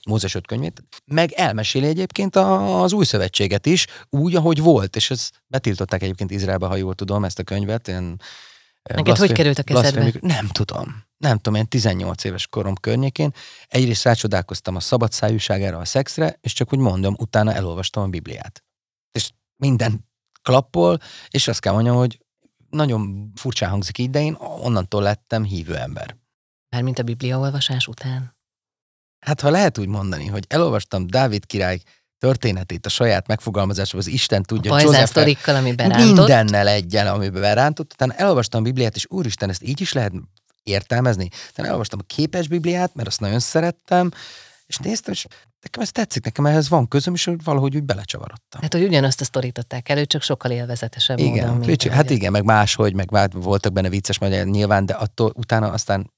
Mózes 0.07 0.35
öt 0.35 0.47
könyvét, 0.47 0.83
meg 1.05 1.33
elmeséli 1.33 1.87
egyébként 1.87 2.37
a- 2.37 2.83
az 2.83 2.93
új 2.93 3.05
szövetséget 3.05 3.67
is, 3.67 3.87
úgy, 4.11 4.35
ahogy 4.35 4.61
volt, 4.61 4.97
és 4.97 5.11
ezt 5.11 5.31
betiltották 5.47 6.03
egyébként 6.03 6.31
Izraelbe, 6.31 6.67
ha 6.67 6.77
jól 6.77 6.95
tudom, 6.95 7.25
ezt 7.25 7.39
a 7.39 7.43
könyvet. 7.43 7.89
Ilyen, 7.89 8.21
eh, 8.83 8.97
Neked 8.97 9.17
hogy 9.17 9.33
került 9.33 9.59
a 9.59 9.63
kezedbe? 9.63 10.13
Nem 10.21 10.47
tudom. 10.47 11.09
Nem 11.21 11.37
tudom, 11.37 11.55
én 11.55 11.67
18 11.67 12.25
éves 12.25 12.47
korom 12.47 12.75
környékén. 12.75 13.35
Egyrészt 13.67 14.05
rácsodálkoztam 14.05 14.77
a 14.77 14.81
szabadszájúságára, 14.81 15.79
a 15.79 15.85
szexre, 15.85 16.39
és 16.41 16.53
csak 16.53 16.73
úgy 16.73 16.79
mondom, 16.79 17.17
utána 17.19 17.53
elolvastam 17.53 18.03
a 18.03 18.07
Bibliát. 18.07 18.65
És 19.13 19.31
minden 19.57 20.09
klappol, 20.43 20.99
és 21.29 21.49
azt 21.49 21.61
kell 21.61 21.73
mondjam, 21.73 21.97
hogy 21.97 22.25
nagyon 22.71 23.33
furcsán 23.35 23.71
hangzik 23.71 23.99
így, 23.99 24.11
de 24.11 24.21
én 24.21 24.35
onnantól 24.39 25.03
lettem 25.03 25.45
hívő 25.45 25.77
ember. 25.77 26.17
Mármint 26.69 26.99
a 26.99 27.03
Biblia 27.03 27.39
olvasás 27.39 27.87
után. 27.87 28.37
Hát 29.27 29.41
ha 29.41 29.51
lehet 29.51 29.79
úgy 29.79 29.89
mondani, 29.89 30.27
hogy 30.27 30.45
elolvastam 30.49 31.07
Dávid 31.07 31.47
király 31.47 31.81
történetét 32.19 32.87
a 32.87 32.89
saját 32.89 33.27
megfogalmazásban, 33.27 34.01
az 34.01 34.07
Isten 34.07 34.43
tudja, 34.43 34.73
a 34.73 34.75
Joseph 34.75 34.93
pajzánsztorikkal, 34.93 35.55
ami 35.55 35.75
berántott. 35.75 36.17
mindennel 36.17 36.69
egyen, 36.69 37.07
amiben 37.07 37.41
berántott, 37.41 37.93
utána 37.93 38.15
elolvastam 38.15 38.61
a 38.61 38.65
Bibliát, 38.65 38.97
és 38.97 39.07
úristen, 39.09 39.49
ezt 39.49 39.63
így 39.63 39.81
is 39.81 39.93
lehet 39.93 40.13
értelmezni. 40.63 41.29
Utána 41.51 41.67
elolvastam 41.69 41.99
a 42.03 42.07
képes 42.07 42.49
Bibliát, 42.49 42.95
mert 42.95 43.09
azt 43.09 43.21
nagyon 43.21 43.39
szerettem, 43.41 44.11
és 44.67 44.77
néztem, 44.77 45.13
és 45.13 45.27
nekem 45.61 45.83
ez 45.83 45.91
tetszik, 45.93 46.25
nekem 46.25 46.47
ehhez 46.47 46.69
van 46.69 46.89
közöm, 46.89 47.15
és 47.15 47.31
valahogy 47.45 47.77
úgy 47.77 47.83
belecsavarodtam. 47.83 48.61
Hát, 48.61 48.73
hogy 48.73 48.83
ugyanazt 48.83 49.21
a 49.21 49.25
sztorit 49.25 49.59
adták 49.59 49.89
elő, 49.89 50.05
csak 50.05 50.23
sokkal 50.23 50.51
élvezetesebb 50.51 51.19
Igen, 51.19 51.49
módon. 51.49 51.67
kicsi, 51.67 51.91
hát 51.91 52.11
igen, 52.11 52.33
meg 52.33 52.45
máshogy, 52.45 52.95
meg 52.95 53.11
vár- 53.11 53.33
voltak 53.33 53.73
benne 53.73 53.89
vicces 53.89 54.19
magyar 54.19 54.47
nyilván, 54.47 54.87
de 54.87 54.95
attól 54.95 55.33
utána 55.35 55.71
aztán 55.71 56.13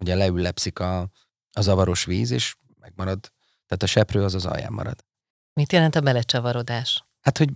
ugye 0.00 0.14
leüllepszik 0.14 0.78
a, 0.78 1.00
a 1.52 1.60
zavaros 1.60 2.04
víz, 2.04 2.30
és 2.30 2.54
megmarad. 2.80 3.20
Tehát 3.66 3.82
a 3.82 3.86
seprő 3.86 4.24
az 4.24 4.34
az 4.34 4.46
alján 4.46 4.72
marad. 4.72 5.04
Mit 5.52 5.72
jelent 5.72 5.96
a 5.96 6.00
belecsavarodás? 6.00 7.04
Hát, 7.20 7.38
hogy 7.38 7.48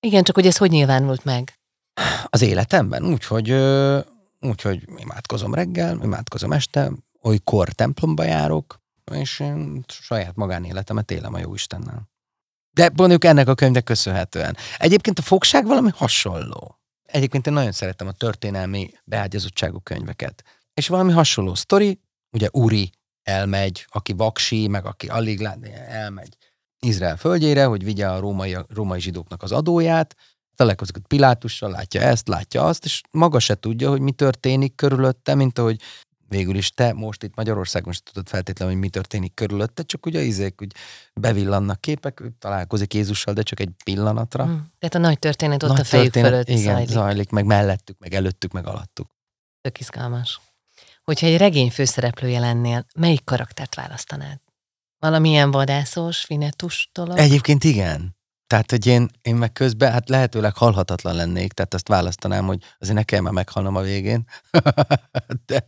Igen, 0.00 0.22
csak 0.22 0.34
hogy 0.34 0.46
ez 0.46 0.56
hogy 0.56 0.70
nyilvánult 0.70 1.24
meg? 1.24 1.58
az 2.24 2.42
életemben, 2.42 3.04
úgyhogy 3.04 3.48
úgyhogy 4.40 4.88
imádkozom 4.96 5.54
reggel, 5.54 5.98
imádkozom 6.02 6.52
este, 6.52 6.90
olykor 7.22 7.68
templomba 7.68 8.24
járok, 8.24 8.80
és 9.12 9.40
én 9.40 9.84
saját 9.88 10.34
magánéletemet 10.34 11.10
élem 11.10 11.34
a 11.34 11.38
jó 11.38 11.54
Istennel. 11.54 12.08
De 12.70 12.90
mondjuk 12.96 13.24
ennek 13.24 13.48
a 13.48 13.54
könyvnek 13.54 13.84
köszönhetően. 13.84 14.56
Egyébként 14.76 15.18
a 15.18 15.22
fogság 15.22 15.66
valami 15.66 15.90
hasonló. 15.94 16.78
Egyébként 17.02 17.46
én 17.46 17.52
nagyon 17.52 17.72
szeretem 17.72 18.06
a 18.06 18.12
történelmi 18.12 18.90
beágyazottságú 19.04 19.78
könyveket. 19.80 20.44
És 20.74 20.88
valami 20.88 21.12
hasonló 21.12 21.54
sztori, 21.54 22.00
ugye 22.30 22.48
Uri 22.52 22.90
elmegy, 23.22 23.86
aki 23.88 24.12
vaksi, 24.12 24.68
meg 24.68 24.86
aki 24.86 25.06
alig 25.06 25.40
lát, 25.40 25.66
elmegy 25.88 26.36
Izrael 26.80 27.16
földjére, 27.16 27.64
hogy 27.64 27.84
vigye 27.84 28.08
a 28.08 28.20
római, 28.20 28.56
római 28.68 29.00
zsidóknak 29.00 29.42
az 29.42 29.52
adóját, 29.52 30.16
találkozik 30.58 30.96
Pilátussal, 31.06 31.70
látja 31.70 32.00
ezt, 32.00 32.28
látja 32.28 32.64
azt, 32.64 32.84
és 32.84 33.00
maga 33.10 33.38
se 33.38 33.54
tudja, 33.54 33.90
hogy 33.90 34.00
mi 34.00 34.12
történik 34.12 34.74
körülötte, 34.74 35.34
mint 35.34 35.58
ahogy 35.58 35.80
végül 36.28 36.56
is 36.56 36.70
te 36.70 36.92
most 36.92 37.22
itt 37.22 37.34
Magyarországon 37.34 37.92
sem 37.92 38.02
tudod 38.04 38.28
feltétlenül, 38.28 38.74
hogy 38.74 38.82
mi 38.82 38.88
történik 38.88 39.34
körülötte, 39.34 39.82
csak 39.82 40.06
ugye 40.06 40.20
izék, 40.20 40.62
úgy 40.62 40.74
bevillannak 41.14 41.80
képek, 41.80 42.20
ő 42.20 42.32
találkozik 42.38 42.94
Jézussal, 42.94 43.34
de 43.34 43.42
csak 43.42 43.60
egy 43.60 43.70
pillanatra. 43.84 44.44
Hm. 44.44 44.50
Tehát 44.78 44.94
a 44.94 44.98
nagy 44.98 45.18
történet 45.18 45.62
ott 45.62 45.68
Nagy 45.68 45.80
a 45.80 45.84
fejük 45.84 46.12
történet, 46.12 46.30
fölött 46.30 46.48
igen, 46.58 46.74
zajlik. 46.74 46.88
zajlik, 46.88 47.30
meg 47.30 47.44
mellettük, 47.44 47.98
meg 47.98 48.14
előttük, 48.14 48.52
meg 48.52 48.66
alattuk. 48.66 49.10
Tök 49.60 49.80
izgalmas. 49.80 50.40
Hogyha 51.04 51.26
egy 51.26 51.36
regény 51.36 51.70
főszereplője 51.70 52.40
lennél, 52.40 52.86
melyik 52.94 53.24
karaktert 53.24 53.74
választanád? 53.74 54.40
Valamilyen 54.98 55.50
vadászos, 55.50 56.24
finetus 56.24 56.90
dolog? 56.92 57.18
Egyébként 57.18 57.64
igen. 57.64 58.17
Tehát, 58.48 58.70
hogy 58.70 58.86
én, 58.86 59.08
én 59.22 59.34
meg 59.34 59.52
közben, 59.52 59.92
hát 59.92 60.08
lehetőleg 60.08 60.56
halhatatlan 60.56 61.14
lennék, 61.14 61.52
tehát 61.52 61.74
azt 61.74 61.88
választanám, 61.88 62.46
hogy 62.46 62.62
azért 62.78 62.96
ne 62.96 63.02
kell 63.02 63.20
már 63.20 63.32
meghalnom 63.32 63.76
a 63.76 63.80
végén. 63.80 64.24
de, 65.46 65.66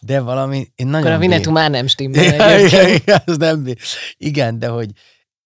de 0.00 0.20
valami, 0.20 0.72
én 0.74 0.86
nagyon 0.86 1.06
Akkor 1.06 1.16
a 1.16 1.18
Vinetu 1.18 1.50
már 1.50 1.70
nem 1.70 1.86
stimmel 1.86 2.24
egyébként. 2.24 2.72
igen, 2.72 2.88
igen, 2.88 3.22
az 3.24 3.36
nem 3.36 3.62
bír. 3.62 3.78
igen, 4.16 4.58
de 4.58 4.68
hogy 4.68 4.90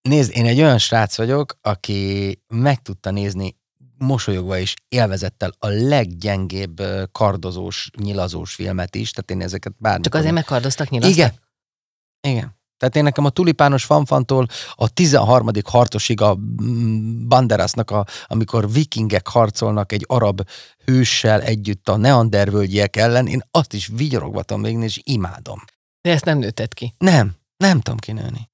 nézd, 0.03 0.37
én 0.37 0.47
egy 0.47 0.61
olyan 0.61 0.79
srác 0.79 1.17
vagyok, 1.17 1.59
aki 1.61 2.43
meg 2.49 2.83
tudta 2.83 3.11
nézni 3.11 3.57
mosolyogva 3.99 4.59
és 4.59 4.75
élvezettel 4.89 5.53
a 5.59 5.67
leggyengébb 5.69 6.83
kardozós, 7.13 7.91
nyilazós 7.99 8.55
filmet 8.55 8.95
is, 8.95 9.11
tehát 9.11 9.31
én 9.31 9.41
ezeket 9.41 9.73
bármikor... 9.79 10.05
Csak 10.05 10.15
azért 10.15 10.35
megkardoztak 10.35 10.89
nyilasztak? 10.89 11.17
Igen. 11.17 11.33
Igen. 12.21 12.56
Tehát 12.79 12.97
én 12.97 13.03
nekem 13.03 13.25
a 13.25 13.31
tulipános 13.31 13.85
fanfantól 13.85 14.47
a 14.75 14.89
13. 14.89 15.49
harcosig 15.65 16.21
a 16.21 16.37
mm, 16.63 17.29
Banderasnak, 17.29 17.91
a, 17.91 18.07
amikor 18.27 18.71
vikingek 18.71 19.29
harcolnak 19.29 19.93
egy 19.93 20.05
arab 20.09 20.49
hőssel 20.85 21.43
együtt 21.43 21.89
a 21.89 21.97
neandervölgyiek 21.97 22.97
ellen, 22.97 23.27
én 23.27 23.43
azt 23.51 23.73
is 23.73 23.87
vigyorogvatom 23.87 24.63
végig, 24.63 24.83
és 24.83 25.01
imádom. 25.05 25.65
De 26.01 26.11
ezt 26.11 26.25
nem 26.25 26.39
nőtted 26.39 26.75
ki. 26.75 26.95
Nem, 26.99 27.37
nem 27.57 27.81
tudom 27.81 27.99
kinőni. 27.99 28.51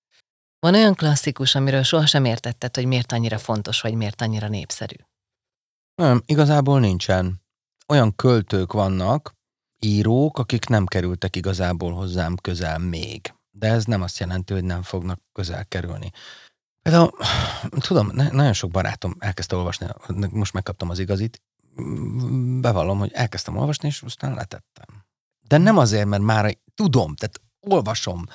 Van 0.58 0.74
olyan 0.74 0.94
klasszikus, 0.94 1.54
amiről 1.54 1.82
sohasem 1.82 2.24
értetted, 2.24 2.74
hogy 2.74 2.86
miért 2.86 3.12
annyira 3.12 3.38
fontos, 3.38 3.80
vagy 3.80 3.94
miért 3.94 4.20
annyira 4.20 4.48
népszerű. 4.48 4.94
Nem, 5.94 6.22
igazából 6.26 6.80
nincsen. 6.80 7.40
Olyan 7.88 8.16
költők 8.16 8.72
vannak, 8.72 9.34
írók, 9.78 10.38
akik 10.38 10.66
nem 10.66 10.86
kerültek 10.86 11.36
igazából 11.36 11.92
hozzám 11.92 12.36
közel 12.36 12.78
még. 12.78 13.34
De 13.52 13.68
ez 13.68 13.84
nem 13.84 14.02
azt 14.02 14.18
jelenti, 14.18 14.52
hogy 14.52 14.64
nem 14.64 14.82
fognak 14.82 15.20
közel 15.32 15.64
kerülni. 15.64 16.10
Például, 16.82 17.10
tudom, 17.78 18.10
nagyon 18.14 18.52
sok 18.52 18.70
barátom 18.70 19.16
elkezdte 19.18 19.56
olvasni, 19.56 19.86
most 20.30 20.52
megkaptam 20.52 20.90
az 20.90 20.98
igazit, 20.98 21.42
bevallom, 22.60 22.98
hogy 22.98 23.12
elkezdtem 23.12 23.56
olvasni, 23.56 23.88
és 23.88 24.02
aztán 24.02 24.34
letettem. 24.34 25.04
De 25.48 25.58
nem 25.58 25.78
azért, 25.78 26.06
mert 26.06 26.22
már 26.22 26.56
tudom, 26.74 27.14
tehát 27.14 27.40
olvasom 27.60 28.26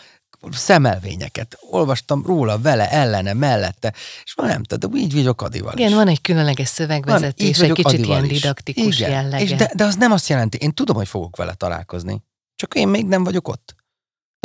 szemelvényeket, 0.51 1.58
olvastam 1.60 2.25
róla, 2.25 2.60
vele, 2.60 2.91
ellene, 2.91 3.34
mellette, 3.34 3.93
és 4.23 4.36
már 4.36 4.47
nem, 4.47 4.63
tehát 4.63 4.95
így 4.95 5.13
vagyok 5.13 5.41
Adival 5.41 5.73
Igen, 5.73 5.89
is. 5.89 5.95
van 5.95 6.08
egy 6.08 6.21
különleges 6.21 6.67
Van, 6.67 6.88
szövegvezetés, 6.88 7.60
egy 7.60 7.71
kicsit 7.71 7.86
Adival 7.86 8.17
ilyen 8.17 8.27
didaktikus 8.27 8.99
Igen, 8.99 9.10
jellege. 9.10 9.43
És 9.43 9.56
de, 9.56 9.71
de 9.75 9.84
az 9.84 9.95
nem 9.95 10.12
azt 10.12 10.27
jelenti, 10.30 10.58
én 10.58 10.73
tudom, 10.73 10.95
hogy 10.95 11.08
fogok 11.08 11.36
vele 11.36 11.53
találkozni. 11.53 12.23
Csak 12.56 12.75
én 12.75 12.88
még 12.88 13.06
nem 13.06 13.23
vagyok 13.23 13.47
ott. 13.47 13.75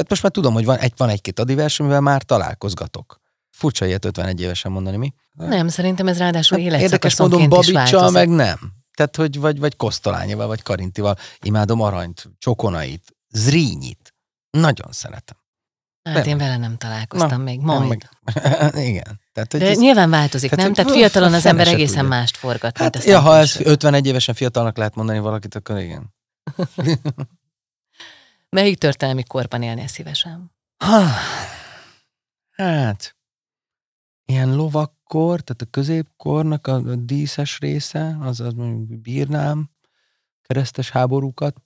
Tehát 0.02 0.10
most 0.10 0.22
már 0.22 0.32
tudom, 0.32 0.52
hogy 0.54 0.64
van, 0.64 0.78
egy, 0.78 0.92
van 0.96 1.08
egy-két 1.08 1.38
adivers, 1.38 1.80
amivel 1.80 2.00
már 2.00 2.22
találkozgatok. 2.22 3.20
Furcsa 3.50 3.86
ilyet 3.86 4.04
51 4.04 4.40
évesen 4.40 4.72
mondani, 4.72 4.96
mi? 4.96 5.12
Nem, 5.32 5.68
szerintem 5.68 6.08
ez 6.08 6.18
ráadásul 6.18 6.58
Hát 6.60 6.80
érdekes 6.80 7.16
módon 7.18 7.48
változik. 7.48 8.12
meg 8.12 8.28
nem. 8.28 8.58
Tehát, 8.96 9.16
hogy 9.16 9.38
vagy, 9.38 9.58
vagy 9.58 9.76
Kosztolányival, 9.76 10.46
vagy 10.46 10.62
Karintival. 10.62 11.16
Imádom 11.42 11.80
Aranyt, 11.80 12.30
Csokonait, 12.38 13.16
Zrínit. 13.28 14.14
Nagyon 14.50 14.88
szeretem. 14.90 15.36
Hát 16.02 16.26
én 16.26 16.36
Nem. 16.36 16.46
vele 16.46 16.56
nem 16.56 16.76
találkoztam 16.76 17.28
Na, 17.28 17.36
még, 17.36 17.60
majd. 17.60 17.88
meg- 17.88 18.08
Igen. 18.88 19.20
Tehát, 19.32 19.52
hogy 19.52 19.60
De 19.60 19.68
ez, 19.68 19.78
nyilván 19.78 20.10
változik, 20.10 20.50
tehát, 20.50 20.64
nem? 20.64 20.74
Tehát 20.74 20.92
fiatalon 21.00 21.34
az 21.34 21.46
ember 21.46 21.68
egészen 21.68 21.86
tudja. 22.02 22.08
mást 22.08 22.36
forgat, 22.36 22.78
hát, 22.78 22.96
aztán 22.96 23.12
ja, 23.12 23.20
ha 23.20 23.36
ez 23.36 23.52
később. 23.52 23.66
51 23.66 24.06
évesen 24.06 24.34
fiatalnak 24.34 24.76
lehet 24.76 24.94
mondani 24.94 25.18
valakit, 25.18 25.54
akkor 25.54 25.78
igen. 25.78 26.14
Melyik 28.56 28.78
történelmi 28.78 29.22
korban 29.22 29.62
élnél 29.62 29.86
szívesen? 29.86 30.52
Ha, 30.84 31.04
hát, 32.50 33.16
ilyen 34.24 34.54
lovakkor, 34.54 35.40
tehát 35.40 35.62
a 35.62 35.70
középkornak 35.70 36.66
a, 36.66 36.74
a 36.74 36.96
díszes 36.96 37.58
része, 37.58 38.16
az, 38.20 38.40
az 38.40 38.52
mondjuk 38.52 39.00
bírnám, 39.00 39.70
keresztes 40.42 40.90
háborúkat, 40.90 41.56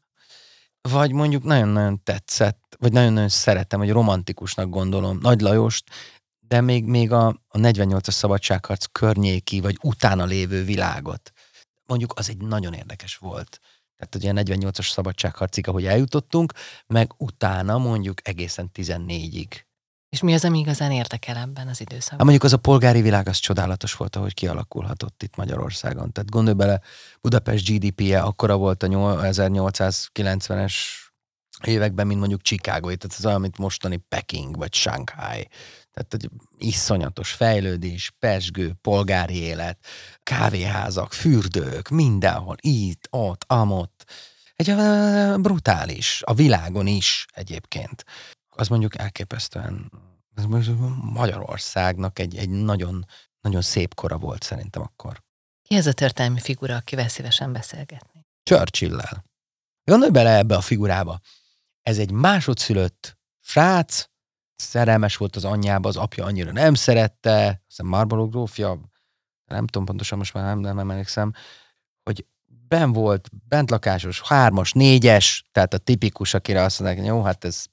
vagy 0.81 1.13
mondjuk 1.13 1.43
nagyon-nagyon 1.43 2.03
tetszett, 2.03 2.77
vagy 2.79 2.93
nagyon-nagyon 2.93 3.29
szeretem, 3.29 3.79
vagy 3.79 3.91
romantikusnak 3.91 4.69
gondolom 4.69 5.19
Nagy 5.19 5.41
Lajost, 5.41 5.91
de 6.39 6.61
még, 6.61 6.85
még 6.85 7.13
a, 7.13 7.27
a 7.27 7.59
48-as 7.59 8.11
szabadságharc 8.11 8.85
környéki, 8.93 9.61
vagy 9.61 9.79
utána 9.83 10.25
lévő 10.25 10.65
világot. 10.65 11.33
Mondjuk 11.87 12.13
az 12.17 12.29
egy 12.29 12.39
nagyon 12.39 12.73
érdekes 12.73 13.17
volt. 13.17 13.61
Tehát 13.99 14.15
ugye 14.15 14.31
a 14.31 14.57
48-as 14.57 14.91
szabadságharcig, 14.91 15.69
ahogy 15.69 15.87
eljutottunk, 15.87 16.53
meg 16.87 17.11
utána 17.17 17.79
mondjuk 17.79 18.29
egészen 18.29 18.71
14-ig. 18.75 19.65
És 20.09 20.23
mi 20.23 20.35
az, 20.35 20.45
ami 20.45 20.59
igazán 20.59 20.91
érdekel 20.91 21.37
ebben 21.37 21.69
az 21.69 21.81
időszakban? 21.81 22.19
Hát 22.19 22.23
mondjuk 22.23 22.45
az 22.45 22.53
a 22.53 22.57
polgári 22.57 23.01
világ, 23.01 23.29
az 23.29 23.37
csodálatos 23.37 23.95
volt, 23.95 24.17
ahogy 24.17 24.35
kialakulhatott 24.35 25.23
itt 25.23 25.37
Magyarországon. 25.37 26.13
Tehát 26.13 26.31
gondolj 26.31 26.57
bele, 26.57 26.81
Budapest 27.21 27.69
GDP-je 27.69 28.21
akkora 28.21 28.57
volt 28.57 28.83
a 28.83 28.87
nyol- 28.87 29.21
1890-es 29.23 30.75
években, 31.65 32.07
mint 32.07 32.19
mondjuk 32.19 32.43
Chicago, 32.43 32.81
tehát 32.81 33.17
ez 33.19 33.27
olyan, 33.27 33.41
mint 33.41 33.59
mostani 33.59 33.97
Peking 33.97 34.57
vagy 34.57 34.75
Shanghai. 34.75 35.49
Tehát 35.97 36.15
egy 36.15 36.31
iszonyatos 36.59 37.33
fejlődés, 37.33 38.13
pesgő, 38.19 38.73
polgári 38.81 39.35
élet, 39.35 39.79
kávéházak, 40.23 41.13
fürdők, 41.13 41.89
mindenhol, 41.89 42.57
itt, 42.61 43.07
ott, 43.11 43.45
amott. 43.47 44.05
Egy 44.55 44.71
ö, 44.71 45.35
brutális, 45.39 46.23
a 46.25 46.35
világon 46.35 46.87
is 46.87 47.27
egyébként. 47.33 48.05
Az 48.49 48.69
mondjuk 48.69 48.99
elképesztően 48.99 49.91
ez 50.37 50.45
mondjuk 50.45 50.79
Magyarországnak 51.03 52.19
egy, 52.19 52.37
egy 52.37 52.49
nagyon, 52.49 53.07
nagyon 53.41 53.63
szép 53.63 53.95
kora 53.95 54.19
volt 54.19 54.43
szerintem 54.43 54.83
akkor. 54.83 55.23
Ki 55.63 55.75
ez 55.75 55.87
a 55.87 55.93
történelmi 55.93 56.41
figura, 56.41 56.77
akivel 56.77 57.09
szívesen 57.09 57.53
beszélgetni? 57.53 58.27
Churchill-lel. 58.43 59.25
Gondolj 59.85 60.11
bele 60.11 60.37
ebbe 60.37 60.57
a 60.57 60.61
figurába. 60.61 61.21
Ez 61.83 61.99
egy 61.99 62.11
másodszülött 62.11 63.19
srác, 63.41 64.05
szerelmes 64.57 65.17
volt 65.17 65.37
az 65.37 65.45
anyjába, 65.45 65.89
az 65.89 65.97
apja 65.97 66.25
annyira 66.25 66.53
nem 66.53 66.75
szerette, 66.75 67.63
aztán 67.69 67.87
Marlborough 67.87 68.31
grófja, 68.31 68.81
nem 69.47 69.67
tudom 69.67 69.87
pontosan, 69.87 70.19
most 70.19 70.35
már 70.35 70.45
nem, 70.45 70.59
nem 70.59 70.79
emlékszem, 70.91 71.33
hogy 72.03 72.27
ben 72.69 72.93
volt, 72.93 73.29
bentlakásos, 73.49 74.21
hármas, 74.21 74.73
négyes, 74.73 75.49
tehát 75.53 75.75
a 75.75 75.79
tipikus, 75.79 76.35
akire 76.35 76.63
azt 76.63 76.81
mondják, 76.81 77.07
jó, 77.07 77.23
hát 77.23 77.45
ez 77.45 77.65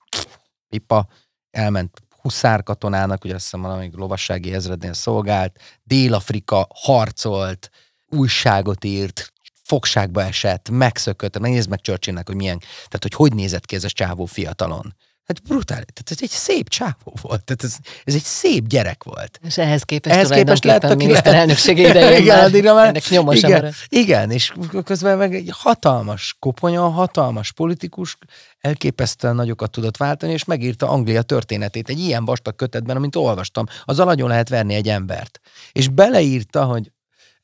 pipa, 0.69 1.07
elment 1.51 2.01
huszár 2.21 2.63
katonának, 2.63 3.23
ugye 3.23 3.33
azt 3.33 3.43
hiszem 3.43 3.61
valamelyik 3.61 3.95
lovassági 3.95 4.53
ezrednél 4.53 4.93
szolgált, 4.93 5.59
Dél-Afrika 5.83 6.67
harcolt, 6.73 7.69
újságot 8.07 8.83
írt, 8.83 9.33
fogságba 9.63 10.23
esett, 10.23 10.69
megszökött, 10.69 11.39
megnézd 11.39 11.69
meg 11.69 11.81
Churchillnek, 11.81 12.27
hogy 12.27 12.35
milyen, 12.35 12.59
tehát 12.59 12.99
hogy 13.01 13.13
hogy 13.13 13.33
nézett 13.33 13.65
ki 13.65 13.75
ez 13.75 13.83
a 13.83 13.89
csávó 13.89 14.25
fiatalon. 14.25 14.95
Hát 15.27 15.43
brutális, 15.43 15.85
tehát 15.93 16.11
ez 16.11 16.17
egy 16.21 16.29
szép 16.29 16.69
csávó 16.69 17.13
volt, 17.21 17.43
tehát 17.43 17.63
ez, 17.63 17.75
ez 18.03 18.13
egy 18.13 18.23
szép 18.23 18.67
gyerek 18.67 19.03
volt. 19.03 19.39
És 19.43 19.57
ehhez 19.57 19.83
képest 19.83 20.15
Ehhez 20.15 20.29
képest 20.29 20.63
lett, 20.63 20.79
tulajdonképpen 20.79 20.95
aki 20.97 21.05
miniszterelnökség 21.05 21.77
lett. 21.77 21.89
idején 21.89 22.21
Igen, 22.21 22.35
már, 22.35 22.45
addigra 22.45 22.73
már- 22.73 22.87
ennek 22.87 23.09
nyoma 23.09 23.35
sem 23.35 23.49
igen, 23.49 23.61
maradt. 23.61 23.75
igen, 23.89 24.31
és 24.31 24.53
közben 24.83 25.17
meg 25.17 25.35
egy 25.35 25.49
hatalmas 25.53 26.35
koponya, 26.39 26.89
hatalmas 26.89 27.51
politikus, 27.51 28.17
elképesztően 28.59 29.35
nagyokat 29.35 29.71
tudott 29.71 29.97
váltani, 29.97 30.33
és 30.33 30.43
megírta 30.43 30.89
Anglia 30.89 31.21
történetét 31.21 31.89
egy 31.89 31.99
ilyen 31.99 32.25
vastag 32.25 32.55
kötetben, 32.55 32.95
amit 32.95 33.15
olvastam. 33.15 33.65
Azzal 33.85 34.05
nagyon 34.05 34.29
lehet 34.29 34.49
verni 34.49 34.73
egy 34.73 34.89
embert. 34.89 35.39
És 35.71 35.87
beleírta, 35.87 36.63
hogy 36.63 36.91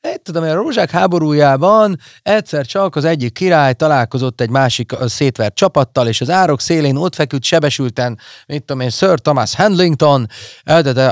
egy, 0.00 0.20
tudom, 0.20 0.42
a 0.42 0.54
rózsák 0.54 0.90
háborújában 0.90 1.98
egyszer 2.22 2.66
csak 2.66 2.96
az 2.96 3.04
egyik 3.04 3.32
király 3.32 3.74
találkozott 3.74 4.40
egy 4.40 4.50
másik 4.50 4.92
szétvert 5.06 5.54
csapattal, 5.54 6.08
és 6.08 6.20
az 6.20 6.30
árok 6.30 6.60
szélén 6.60 6.96
ott 6.96 7.14
feküdt 7.14 7.42
sebesülten, 7.42 8.18
mit 8.46 8.64
tudom 8.64 8.82
én, 8.82 8.90
Sir 8.90 9.18
Thomas 9.18 9.54
Handlington, 9.54 10.26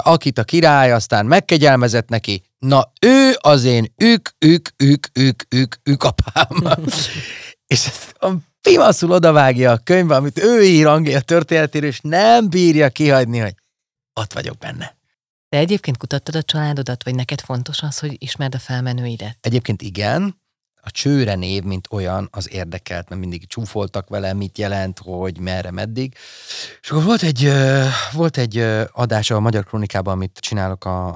akit 0.02 0.38
a 0.38 0.44
király 0.44 0.92
aztán 0.92 1.26
megkegyelmezett 1.26 2.08
neki. 2.08 2.42
Na, 2.58 2.92
ő 3.00 3.36
az 3.38 3.64
én 3.64 3.92
ük, 3.96 4.30
ük, 4.38 4.68
ük, 4.76 5.06
ük, 5.12 5.42
ük, 5.54 5.76
ük 5.84 6.04
apám. 6.04 6.78
és 7.66 7.88
a 8.18 8.28
pimaszul 8.62 9.10
odavágja 9.10 9.70
a 9.70 9.80
könyvbe, 9.84 10.14
amit 10.16 10.38
ő 10.38 10.62
ír 10.62 10.86
Anglia 10.86 11.20
történetéről, 11.20 11.88
és 11.88 12.00
nem 12.02 12.48
bírja 12.48 12.88
kihagyni, 12.88 13.38
hogy 13.38 13.54
ott 14.20 14.32
vagyok 14.32 14.58
benne. 14.58 14.97
De 15.48 15.58
egyébként 15.58 15.96
kutattad 15.96 16.34
a 16.34 16.42
családodat, 16.42 17.04
vagy 17.04 17.14
neked 17.14 17.40
fontos 17.40 17.82
az, 17.82 17.98
hogy 17.98 18.16
ismerd 18.18 18.54
a 18.54 18.58
felmenőidet? 18.58 19.38
Egyébként 19.40 19.82
igen, 19.82 20.40
a 20.82 20.90
csőre 20.90 21.34
név, 21.34 21.62
mint 21.62 21.86
olyan, 21.90 22.28
az 22.32 22.52
érdekelt, 22.52 23.08
mert 23.08 23.20
mindig 23.20 23.46
csúfoltak 23.46 24.08
vele, 24.08 24.32
mit 24.32 24.58
jelent, 24.58 24.98
hogy 24.98 25.38
merre, 25.38 25.70
meddig. 25.70 26.14
És 26.80 26.90
akkor 26.90 27.04
volt 27.04 27.22
egy, 27.22 27.52
volt 28.12 28.36
egy 28.36 28.58
adás 28.92 29.30
a 29.30 29.40
Magyar 29.40 29.64
Krónikában, 29.64 30.14
amit 30.14 30.38
csinálok 30.38 30.84
a, 30.84 31.06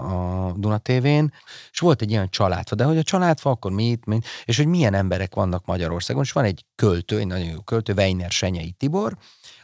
a 0.48 0.52
Duna 0.52 0.78
TV-n, 0.78 1.32
és 1.72 1.78
volt 1.78 2.02
egy 2.02 2.10
ilyen 2.10 2.28
családfa, 2.30 2.74
de 2.74 2.84
hogy 2.84 2.98
a 2.98 3.02
családfa, 3.02 3.50
akkor 3.50 3.70
mit, 3.70 4.06
mit, 4.06 4.26
és 4.44 4.56
hogy 4.56 4.66
milyen 4.66 4.94
emberek 4.94 5.34
vannak 5.34 5.64
Magyarországon, 5.64 6.22
és 6.22 6.32
van 6.32 6.44
egy 6.44 6.64
költő, 6.74 7.18
egy 7.18 7.26
nagyon 7.26 7.46
jó 7.46 7.60
költő, 7.60 7.92
Weiner 7.92 8.30
Senyei 8.30 8.70
Tibor, 8.70 9.16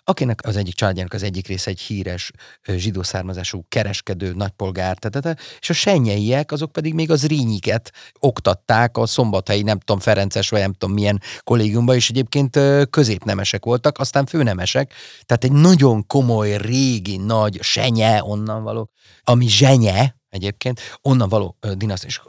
akinek 0.08 0.40
az 0.42 0.56
egyik 0.56 0.74
családjának 0.74 1.12
az 1.12 1.22
egyik 1.22 1.46
része 1.46 1.70
egy 1.70 1.80
híres 1.80 2.30
zsidó 2.66 3.02
származású 3.02 3.64
kereskedő, 3.68 4.32
nagypolgár, 4.32 4.96
tehát, 4.98 5.40
és 5.60 5.70
a 5.70 5.72
senyeiek, 5.72 6.52
azok 6.52 6.72
pedig 6.72 6.94
még 6.94 7.10
az 7.10 7.26
rínyiket 7.26 7.92
oktatták 8.18 8.96
a 8.96 9.06
szombathelyi, 9.06 9.62
nem 9.62 9.78
tudom, 9.78 10.00
Ferences, 10.00 10.48
vagy 10.48 10.60
nem 10.60 10.72
tudom 10.72 10.94
milyen 10.94 11.20
kollégiumban, 11.40 11.94
és 11.94 12.08
egyébként 12.08 12.58
középnemesek 12.90 13.64
voltak, 13.64 13.98
aztán 13.98 14.26
főnemesek, 14.26 14.92
tehát 15.26 15.44
egy 15.44 15.52
nagyon 15.52 16.06
komoly, 16.06 16.56
régi, 16.56 17.16
nagy 17.16 17.58
senye 17.62 18.22
onnan 18.22 18.62
való, 18.62 18.90
ami 19.24 19.48
zsenye 19.48 20.16
egyébként, 20.28 20.80
onnan 21.02 21.28
való 21.28 21.56
ö, 21.60 21.74
dinaszt, 21.74 22.04
és 22.04 22.20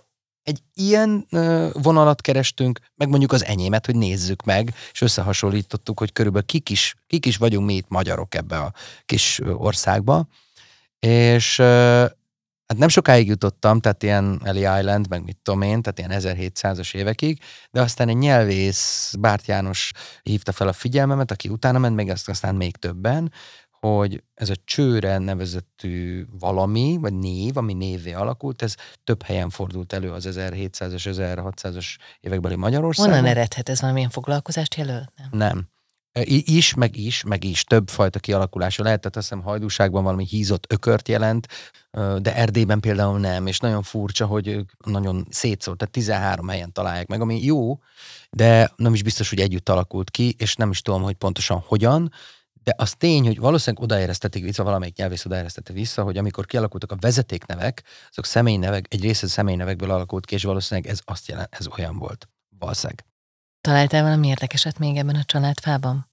egy 0.43 0.61
ilyen 0.73 1.27
vonalat 1.73 2.21
kerestünk, 2.21 2.79
meg 2.95 3.09
mondjuk 3.09 3.31
az 3.31 3.45
enyémet, 3.45 3.85
hogy 3.85 3.95
nézzük 3.95 4.43
meg, 4.43 4.73
és 4.91 5.01
összehasonlítottuk, 5.01 5.99
hogy 5.99 6.11
körülbelül 6.11 6.47
kik 6.47 6.69
is, 6.69 6.95
kik 7.07 7.25
is 7.25 7.37
vagyunk 7.37 7.65
mi 7.65 7.75
itt 7.75 7.89
magyarok 7.89 8.35
ebbe 8.35 8.57
a 8.57 8.73
kis 9.05 9.39
országba. 9.43 10.27
És 10.99 11.57
hát 12.65 12.77
nem 12.77 12.87
sokáig 12.87 13.27
jutottam, 13.27 13.79
tehát 13.79 14.03
ilyen 14.03 14.41
Eli 14.43 14.59
Island, 14.59 15.09
meg 15.09 15.23
mit 15.23 15.37
tudom 15.43 15.61
én, 15.61 15.81
tehát 15.81 15.99
ilyen 15.99 16.39
1700-as 16.51 16.95
évekig, 16.95 17.41
de 17.71 17.81
aztán 17.81 18.09
egy 18.09 18.17
nyelvész, 18.17 19.13
Bárt 19.19 19.47
János 19.47 19.91
hívta 20.23 20.51
fel 20.51 20.67
a 20.67 20.73
figyelmemet, 20.73 21.31
aki 21.31 21.49
utána 21.49 21.79
ment, 21.79 21.95
meg 21.95 22.09
azt 22.09 22.29
aztán 22.29 22.55
még 22.55 22.77
többen, 22.77 23.31
hogy 23.79 24.23
ez 24.33 24.49
a 24.49 24.55
csőre 24.65 25.17
nevezetű 25.17 26.25
valami, 26.39 26.97
vagy 27.01 27.13
név, 27.13 27.57
ami 27.57 27.73
névé 27.73 28.13
alakult, 28.13 28.61
ez 28.61 28.75
több 29.03 29.23
helyen 29.23 29.49
fordult 29.49 29.93
elő 29.93 30.11
az 30.11 30.27
1700-as, 30.29 31.03
1600-as 31.05 31.85
évekbeli 32.19 32.55
Magyarországon. 32.55 33.13
Honnan 33.13 33.29
eredhet 33.29 33.69
ez 33.69 33.81
valamilyen 33.81 34.09
foglalkozást 34.09 34.75
jelöl? 34.75 35.11
Nem. 35.15 35.29
Nem. 35.31 35.67
I- 36.13 36.55
is, 36.55 36.73
meg 36.73 36.97
is, 36.97 37.23
meg 37.23 37.43
is. 37.43 37.63
Több 37.63 37.89
fajta 37.89 38.19
kialakulása 38.19 38.83
lehet, 38.83 38.99
tehát 38.99 39.17
azt 39.17 39.29
hiszem 39.29 39.43
hajdúságban 39.43 40.03
valami 40.03 40.25
hízott 40.25 40.71
ökört 40.71 41.07
jelent, 41.07 41.47
de 42.17 42.35
Erdélyben 42.35 42.79
például 42.79 43.19
nem, 43.19 43.47
és 43.47 43.59
nagyon 43.59 43.83
furcsa, 43.83 44.25
hogy 44.25 44.65
nagyon 44.85 45.27
szétszólt, 45.29 45.77
tehát 45.77 45.93
13 45.93 46.47
helyen 46.47 46.71
találják 46.71 47.07
meg, 47.07 47.21
ami 47.21 47.43
jó, 47.43 47.79
de 48.29 48.71
nem 48.75 48.93
is 48.93 49.03
biztos, 49.03 49.29
hogy 49.29 49.39
együtt 49.39 49.69
alakult 49.69 50.11
ki, 50.11 50.35
és 50.37 50.55
nem 50.55 50.69
is 50.69 50.81
tudom, 50.81 51.01
hogy 51.01 51.15
pontosan 51.15 51.63
hogyan, 51.67 52.11
de 52.63 52.73
az 52.77 52.93
tény, 52.93 53.25
hogy 53.25 53.39
valószínűleg 53.39 53.83
odaéreztetik 53.83 54.43
vissza, 54.43 54.63
valamelyik 54.63 54.95
nyelvész 54.95 55.25
odaéreztette 55.25 55.73
vissza, 55.73 56.03
hogy 56.03 56.17
amikor 56.17 56.45
kialakultak 56.45 56.91
a 56.91 56.97
vezetéknevek, 56.99 57.83
azok 58.09 58.25
személynevek, 58.25 58.85
egy 58.89 59.01
része 59.01 59.27
személynevekből 59.27 59.91
alakult 59.91 60.25
ki, 60.25 60.33
és 60.35 60.43
valószínűleg 60.43 60.91
ez 60.91 60.99
azt 61.05 61.27
jelent, 61.27 61.49
ez 61.51 61.67
olyan 61.77 61.97
volt. 61.97 62.29
Valószínűleg. 62.59 63.05
Találtál 63.61 64.03
valami 64.03 64.27
érdekeset 64.27 64.79
még 64.79 64.97
ebben 64.97 65.15
a 65.15 65.23
családfában? 65.23 66.09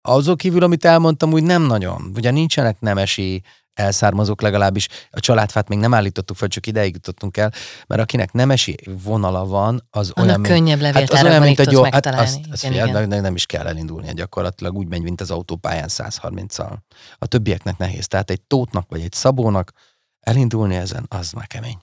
Azok 0.00 0.38
kívül, 0.38 0.62
amit 0.62 0.84
elmondtam, 0.84 1.32
úgy 1.32 1.42
nem 1.42 1.62
nagyon. 1.62 2.12
Ugye 2.14 2.30
nincsenek 2.30 2.80
nemesi 2.80 3.42
elszármazók 3.76 4.40
legalábbis. 4.40 4.88
A 5.10 5.20
családfát 5.20 5.68
még 5.68 5.78
nem 5.78 5.94
állítottuk 5.94 6.36
fel, 6.36 6.48
csak 6.48 6.66
ideig 6.66 6.94
jutottunk 6.94 7.36
el, 7.36 7.52
mert 7.86 8.00
akinek 8.00 8.32
nemesi 8.32 8.76
vonala 9.02 9.46
van, 9.46 9.86
az 9.90 10.10
Annak 10.10 10.28
olyan, 10.28 10.42
könnyebb 10.42 10.80
hát 10.80 11.10
az 11.10 11.22
olyan, 11.22 11.42
mint 11.42 11.62
gyó, 11.62 11.82
tudsz 11.82 11.92
hát 11.92 12.06
azt, 12.06 12.16
azt 12.50 12.64
Igen, 12.64 12.72
figyeld, 12.72 12.88
igen. 12.88 13.08
nem, 13.08 13.20
nem 13.20 13.34
is 13.34 13.46
kell 13.46 13.66
elindulnia 13.66 14.12
gyakorlatilag, 14.12 14.76
úgy 14.76 14.88
megy, 14.88 15.02
mint 15.02 15.20
az 15.20 15.30
autópályán 15.30 15.88
130-al. 15.88 16.76
A 17.18 17.26
többieknek 17.26 17.76
nehéz. 17.76 18.08
Tehát 18.08 18.30
egy 18.30 18.40
tótnak 18.40 18.88
vagy 18.88 19.00
egy 19.00 19.12
szabónak 19.12 19.72
elindulni 20.20 20.74
ezen, 20.74 21.06
az 21.08 21.32
már 21.32 21.46
kemény. 21.46 21.78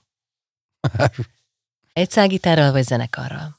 Egy 1.92 2.10
szágitárral 2.10 2.72
vagy 2.72 2.84
zenekarral? 2.84 3.58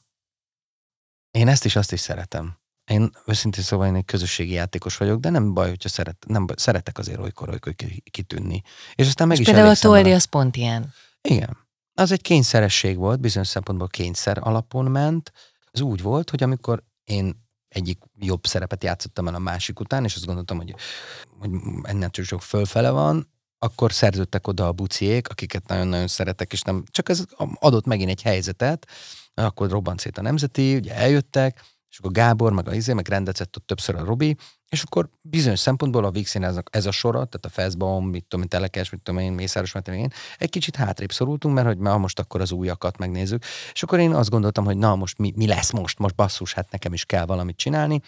Én 1.30 1.48
ezt 1.48 1.64
is, 1.64 1.76
azt 1.76 1.92
is 1.92 2.00
szeretem. 2.00 2.58
Én 2.90 3.10
őszintén 3.26 3.62
szóval 3.62 3.86
én 3.86 3.94
egy 3.94 4.04
közösségi 4.04 4.52
játékos 4.52 4.96
vagyok, 4.96 5.20
de 5.20 5.30
nem 5.30 5.54
baj, 5.54 5.68
hogyha 5.68 5.88
szeret, 5.88 6.24
nem 6.26 6.46
baj, 6.46 6.56
szeretek 6.58 6.98
azért 6.98 7.18
olykor, 7.18 7.48
olykor 7.48 7.74
ki- 7.74 8.02
kitűnni. 8.10 8.62
És 8.94 9.06
aztán 9.06 9.26
meg 9.26 9.36
És 9.36 9.42
is 9.42 9.48
például 9.52 9.74
a 9.74 9.76
toldi 9.76 10.12
az 10.12 10.24
pont 10.24 10.56
ilyen. 10.56 10.94
Igen. 11.20 11.56
Az 11.94 12.12
egy 12.12 12.22
kényszeresség 12.22 12.96
volt, 12.96 13.20
bizonyos 13.20 13.48
szempontból 13.48 13.88
kényszer 13.88 14.38
alapon 14.40 14.84
ment. 14.84 15.32
Az 15.70 15.80
úgy 15.80 16.02
volt, 16.02 16.30
hogy 16.30 16.42
amikor 16.42 16.82
én 17.04 17.44
egyik 17.68 17.98
jobb 18.18 18.46
szerepet 18.46 18.84
játszottam 18.84 19.28
el 19.28 19.34
a 19.34 19.38
másik 19.38 19.80
után, 19.80 20.04
és 20.04 20.14
azt 20.14 20.26
gondoltam, 20.26 20.56
hogy, 20.56 20.74
hogy 21.38 21.50
ennél 21.82 22.10
csak 22.10 22.24
sok 22.24 22.42
fölfele 22.42 22.90
van, 22.90 23.30
akkor 23.58 23.92
szerződtek 23.92 24.46
oda 24.46 24.66
a 24.66 24.72
buciék, 24.72 25.28
akiket 25.28 25.66
nagyon-nagyon 25.66 26.06
szeretek, 26.06 26.52
és 26.52 26.62
nem, 26.62 26.84
csak 26.90 27.08
ez 27.08 27.24
adott 27.54 27.86
megint 27.86 28.10
egy 28.10 28.22
helyzetet, 28.22 28.86
akkor 29.34 29.70
robbant 29.70 30.00
szét 30.00 30.18
a 30.18 30.22
nemzeti, 30.22 30.74
ugye 30.74 30.94
eljöttek, 30.94 31.64
és 31.96 32.02
akkor 32.02 32.14
Gábor, 32.14 32.52
meg 32.52 32.68
a 32.68 32.74
izé, 32.74 32.92
meg 32.92 33.08
rendezett 33.08 33.56
ott 33.56 33.66
többször 33.66 33.94
a 33.94 34.04
Robi, 34.04 34.36
és 34.68 34.82
akkor 34.82 35.08
bizonyos 35.20 35.58
szempontból 35.58 36.04
a 36.04 36.10
Vixen 36.10 36.62
ez 36.70 36.86
a, 36.86 36.90
sora, 36.90 37.24
tehát 37.24 37.44
a 37.44 37.48
Feszbaum, 37.48 38.08
mit 38.08 38.24
tudom 38.24 38.44
én, 38.44 38.48
Telekes, 38.50 38.90
mit 38.90 39.00
tudom 39.00 39.20
én, 39.20 39.32
Mészáros, 39.32 39.72
mit 39.72 39.82
tudom 39.82 40.00
én, 40.00 40.12
egy 40.38 40.50
kicsit 40.50 40.76
hátrébb 40.76 41.12
szorultunk, 41.12 41.54
mert 41.54 41.66
hogy 41.66 41.78
már 41.78 41.98
most 41.98 42.18
akkor 42.18 42.40
az 42.40 42.52
újakat 42.52 42.98
megnézzük. 42.98 43.44
És 43.72 43.82
akkor 43.82 43.98
én 43.98 44.14
azt 44.14 44.30
gondoltam, 44.30 44.64
hogy 44.64 44.76
na 44.76 44.96
most 44.96 45.18
mi, 45.18 45.32
mi 45.36 45.46
lesz 45.46 45.72
most, 45.72 45.98
most 45.98 46.14
basszus, 46.14 46.52
hát 46.52 46.70
nekem 46.70 46.92
is 46.92 47.04
kell 47.04 47.24
valamit 47.24 47.56
csinálni. 47.56 48.00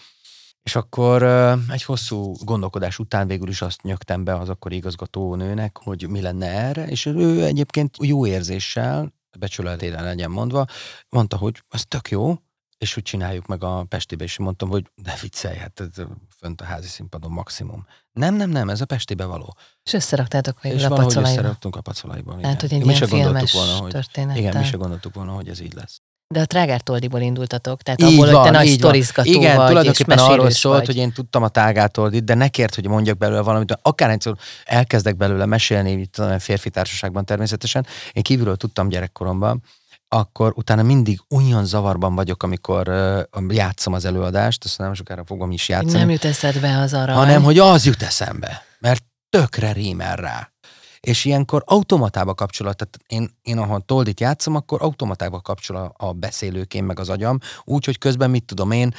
És 0.63 0.75
akkor 0.75 1.23
egy 1.69 1.83
hosszú 1.83 2.33
gondolkodás 2.43 2.99
után 2.99 3.27
végül 3.27 3.49
is 3.49 3.61
azt 3.61 3.81
nyögtem 3.81 4.23
be 4.23 4.35
az 4.35 4.49
akkori 4.49 4.75
igazgató 4.75 5.35
nőnek, 5.35 5.77
hogy 5.83 6.09
mi 6.09 6.21
lenne 6.21 6.47
erre, 6.47 6.87
és 6.87 7.05
ő 7.05 7.43
egyébként 7.43 7.95
jó 8.01 8.25
érzéssel, 8.25 9.13
becsületére 9.39 10.01
legyen 10.01 10.31
mondva, 10.31 10.65
mondta, 11.09 11.37
hogy 11.37 11.61
ez 11.69 11.85
tök 11.87 12.09
jó, 12.09 12.35
és 12.79 12.97
úgy 12.97 13.03
csináljuk 13.03 13.45
meg 13.45 13.63
a 13.63 13.85
Pestibe, 13.89 14.23
és 14.23 14.37
mondtam, 14.37 14.69
hogy 14.69 14.85
ne 15.03 15.13
viccelj, 15.21 15.57
hát 15.57 15.79
ez 15.79 16.03
fönt 16.39 16.61
a 16.61 16.63
házi 16.63 16.87
színpadon 16.87 17.31
maximum. 17.31 17.85
Nem, 18.11 18.35
nem, 18.35 18.49
nem, 18.49 18.69
ez 18.69 18.81
a 18.81 18.85
Pestibe 18.85 19.25
való. 19.25 19.55
És 19.83 19.93
összeraktátok 19.93 20.61
végül 20.61 20.77
és 20.77 20.83
a 20.85 20.87
pacolaiba. 20.89 21.29
összeraktunk 21.29 21.75
a 21.75 21.81
pacolaiban. 21.81 22.41
Tehát, 22.41 22.61
hogy 22.61 22.73
egy 22.73 22.85
Mi 22.85 22.93
ilyen 22.93 23.07
filmes 23.07 23.53
volna, 23.53 23.73
hogy, 23.75 23.91
történettel. 23.91 24.41
igen, 24.41 24.57
mi 24.57 24.63
se 24.63 24.77
gondoltuk 24.77 25.13
volna, 25.13 25.31
hogy 25.31 25.49
ez 25.49 25.59
így 25.61 25.73
lesz. 25.73 26.01
De 26.33 26.39
a 26.41 26.45
Trágár 26.45 26.81
Toldiból 26.81 27.19
indultatok, 27.19 27.81
tehát 27.81 28.01
Így 28.01 28.07
abból, 28.13 28.25
hogy 28.25 28.35
te 28.35 28.39
van, 28.41 28.51
nagy 28.51 28.67
van. 28.67 28.77
sztorizgató 28.77 29.29
Igen, 29.29 29.55
vagy, 29.55 29.63
és 29.63 29.69
tulajdonképpen 29.69 30.17
arról 30.17 30.35
mesélős 30.35 30.55
szólt, 30.57 30.77
vagy. 30.77 30.85
hogy 30.85 30.95
én 30.95 31.11
tudtam 31.11 31.43
a 31.43 31.47
tágától 31.47 32.13
itt, 32.13 32.23
de 32.23 32.33
ne 32.33 32.47
kért, 32.47 32.75
hogy 32.75 32.87
mondjak 32.87 33.17
belőle 33.17 33.41
valamit. 33.41 33.77
Akár 33.81 34.09
egyszer 34.09 34.33
elkezdek 34.65 35.15
belőle 35.17 35.45
mesélni, 35.45 35.91
itt 35.91 36.17
a 36.17 36.39
férfi 36.39 36.69
társaságban 36.69 37.25
természetesen. 37.25 37.85
Én 38.11 38.23
kívülről 38.23 38.55
tudtam 38.55 38.89
gyerekkoromban, 38.89 39.63
akkor 40.09 40.53
utána 40.55 40.83
mindig 40.83 41.19
olyan 41.29 41.65
zavarban 41.65 42.15
vagyok, 42.15 42.43
amikor 42.43 42.89
uh, 42.89 43.53
játszom 43.53 43.93
az 43.93 44.05
előadást, 44.05 44.63
azt 44.63 44.77
nem 44.77 44.93
sokára 44.93 45.25
fogom 45.25 45.51
is 45.51 45.69
játszani. 45.69 45.97
Nem 45.97 46.09
jut 46.09 46.25
eszedbe 46.25 46.77
az 46.79 46.93
arra. 46.93 47.13
hanem 47.13 47.43
hogy 47.43 47.59
az 47.59 47.85
jut 47.85 48.01
eszembe, 48.01 48.63
mert 48.79 49.03
tökre 49.29 49.71
rímel 49.71 50.15
rá. 50.15 50.51
És 50.99 51.25
ilyenkor 51.25 51.63
automatába 51.65 52.33
kapcsolat, 52.33 52.77
tehát 52.77 52.99
én, 53.07 53.37
én 53.41 53.57
ahol 53.57 53.81
toldit 53.81 54.19
játszom, 54.19 54.55
akkor 54.55 54.81
automatába 54.81 55.41
kapcsol 55.41 55.93
a, 55.97 56.13
beszélőkém 56.13 56.85
meg 56.85 56.99
az 56.99 57.09
agyam, 57.09 57.39
úgy, 57.63 57.85
hogy 57.85 57.97
közben 57.97 58.29
mit 58.29 58.45
tudom 58.45 58.71
én, 58.71 58.93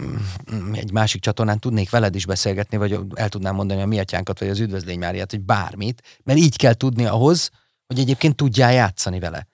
mm, 0.00 0.72
egy 0.72 0.92
másik 0.92 1.20
csatornán 1.20 1.58
tudnék 1.58 1.90
veled 1.90 2.14
is 2.14 2.26
beszélgetni, 2.26 2.76
vagy 2.76 2.98
el 3.14 3.28
tudnám 3.28 3.54
mondani 3.54 3.82
a 3.82 3.86
mi 3.86 3.98
atyánkat, 3.98 4.38
vagy 4.38 4.48
az 4.48 4.60
üdvözlény 4.60 4.98
Máriát, 4.98 5.30
vagy 5.30 5.40
bármit, 5.40 6.02
mert 6.24 6.38
így 6.38 6.56
kell 6.56 6.74
tudni 6.74 7.06
ahhoz, 7.06 7.50
hogy 7.86 7.98
egyébként 7.98 8.36
tudjál 8.36 8.72
játszani 8.72 9.18
vele. 9.18 9.46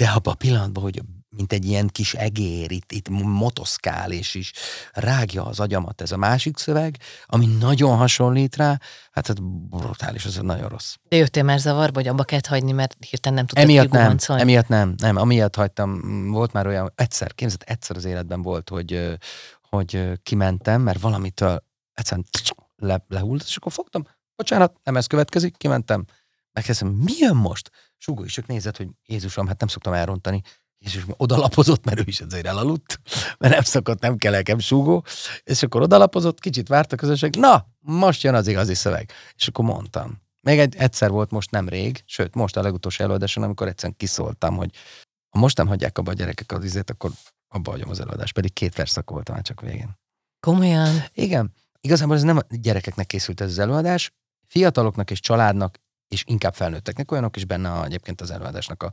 De 0.00 0.08
abban 0.08 0.32
a 0.32 0.36
pillanatban, 0.36 0.82
hogy 0.82 1.02
mint 1.28 1.52
egy 1.52 1.64
ilyen 1.64 1.88
kis 1.88 2.14
egér, 2.14 2.70
itt, 2.70 2.92
itt 2.92 3.08
motoszkál, 3.08 4.12
és 4.12 4.34
is 4.34 4.52
rágja 4.92 5.44
az 5.44 5.60
agyamat 5.60 6.00
ez 6.00 6.12
a 6.12 6.16
másik 6.16 6.58
szöveg, 6.58 6.96
ami 7.26 7.46
nagyon 7.46 7.96
hasonlít 7.96 8.56
rá, 8.56 8.78
hát 9.10 9.28
ez 9.28 9.34
brutális, 9.70 10.24
ez 10.24 10.36
nagyon 10.36 10.68
rossz. 10.68 10.94
De 11.08 11.16
jöttél 11.16 11.42
már 11.42 11.58
zavarba, 11.58 11.98
hogy 11.98 12.08
abba 12.08 12.24
kellett 12.24 12.46
hagyni, 12.46 12.72
mert 12.72 12.96
hirtelen 13.10 13.36
nem 13.38 13.46
tudtad 13.46 13.64
Emiatt 13.64 13.90
nem, 13.90 14.16
emiatt 14.28 14.68
nem, 14.68 14.94
nem, 14.96 15.16
amiatt 15.16 15.54
hagytam, 15.54 16.00
volt 16.30 16.52
már 16.52 16.66
olyan, 16.66 16.92
egyszer, 16.94 17.34
képzeld, 17.34 17.62
egyszer 17.66 17.96
az 17.96 18.04
életben 18.04 18.42
volt, 18.42 18.68
hogy, 18.68 19.18
hogy 19.68 20.12
kimentem, 20.22 20.82
mert 20.82 21.00
valamitől 21.00 21.64
egyszerűen 21.92 22.26
le, 22.76 23.04
lehullt, 23.08 23.42
és 23.46 23.56
akkor 23.56 23.72
fogtam, 23.72 24.06
bocsánat, 24.36 24.80
nem 24.82 24.96
ez 24.96 25.06
következik, 25.06 25.56
kimentem, 25.56 26.04
megkezdtem, 26.52 26.88
mi 26.88 27.12
jön 27.18 27.36
most? 27.36 27.70
Súgó 28.02 28.24
is 28.24 28.32
csak 28.32 28.46
nézett, 28.46 28.76
hogy 28.76 28.88
Jézusom, 29.06 29.46
hát 29.46 29.60
nem 29.60 29.68
szoktam 29.68 29.92
elrontani. 29.92 30.42
Jézus 30.78 31.04
odalapozott, 31.16 31.84
mert 31.84 31.98
ő 31.98 32.02
is 32.06 32.20
azért 32.20 32.46
elaludt, 32.46 33.00
mert 33.38 33.54
nem 33.54 33.62
szokott, 33.62 34.00
nem 34.00 34.16
kell 34.16 34.32
nekem 34.32 34.58
súgó, 34.58 35.04
és 35.42 35.62
akkor 35.62 35.82
odalapozott, 35.82 36.40
kicsit 36.40 36.68
várt 36.68 36.92
a 36.92 36.96
közönség, 36.96 37.36
na, 37.36 37.66
most 37.80 38.22
jön 38.22 38.34
az 38.34 38.46
igazi 38.46 38.74
szöveg. 38.74 39.12
És 39.36 39.48
akkor 39.48 39.64
mondtam. 39.64 40.22
Még 40.40 40.58
egy, 40.58 40.76
egyszer 40.76 41.10
volt 41.10 41.30
most 41.30 41.50
nem 41.50 41.68
rég, 41.68 42.02
sőt, 42.06 42.34
most 42.34 42.56
a 42.56 42.62
legutolsó 42.62 43.04
előadáson, 43.04 43.42
amikor 43.42 43.68
egyszerűen 43.68 43.96
kiszóltam, 43.96 44.56
hogy 44.56 44.70
ha 45.28 45.38
most 45.38 45.56
nem 45.56 45.66
hagyják 45.66 45.98
abba 45.98 46.10
a 46.10 46.14
gyerekek 46.14 46.52
az 46.52 46.64
izét, 46.64 46.90
akkor 46.90 47.10
abba 47.48 47.70
hagyom 47.70 47.90
az 47.90 48.00
előadást, 48.00 48.34
pedig 48.34 48.52
két 48.52 48.74
verszak 48.74 49.10
volt 49.10 49.30
már 49.30 49.42
csak 49.42 49.60
végén. 49.60 49.98
Komolyan? 50.40 51.04
Igen, 51.12 51.52
igazából 51.80 52.16
ez 52.16 52.22
nem 52.22 52.36
a 52.36 52.42
gyerekeknek 52.48 53.06
készült 53.06 53.40
ez 53.40 53.48
az 53.50 53.58
előadás, 53.58 54.10
fiataloknak 54.46 55.10
és 55.10 55.20
családnak, 55.20 55.78
és 56.10 56.24
inkább 56.26 56.54
felnőtteknek, 56.54 57.12
olyanok 57.12 57.36
is 57.36 57.44
benne 57.44 57.70
a, 57.72 57.84
egyébként 57.84 58.20
az 58.20 58.30
előadásnak 58.30 58.82
a, 58.82 58.92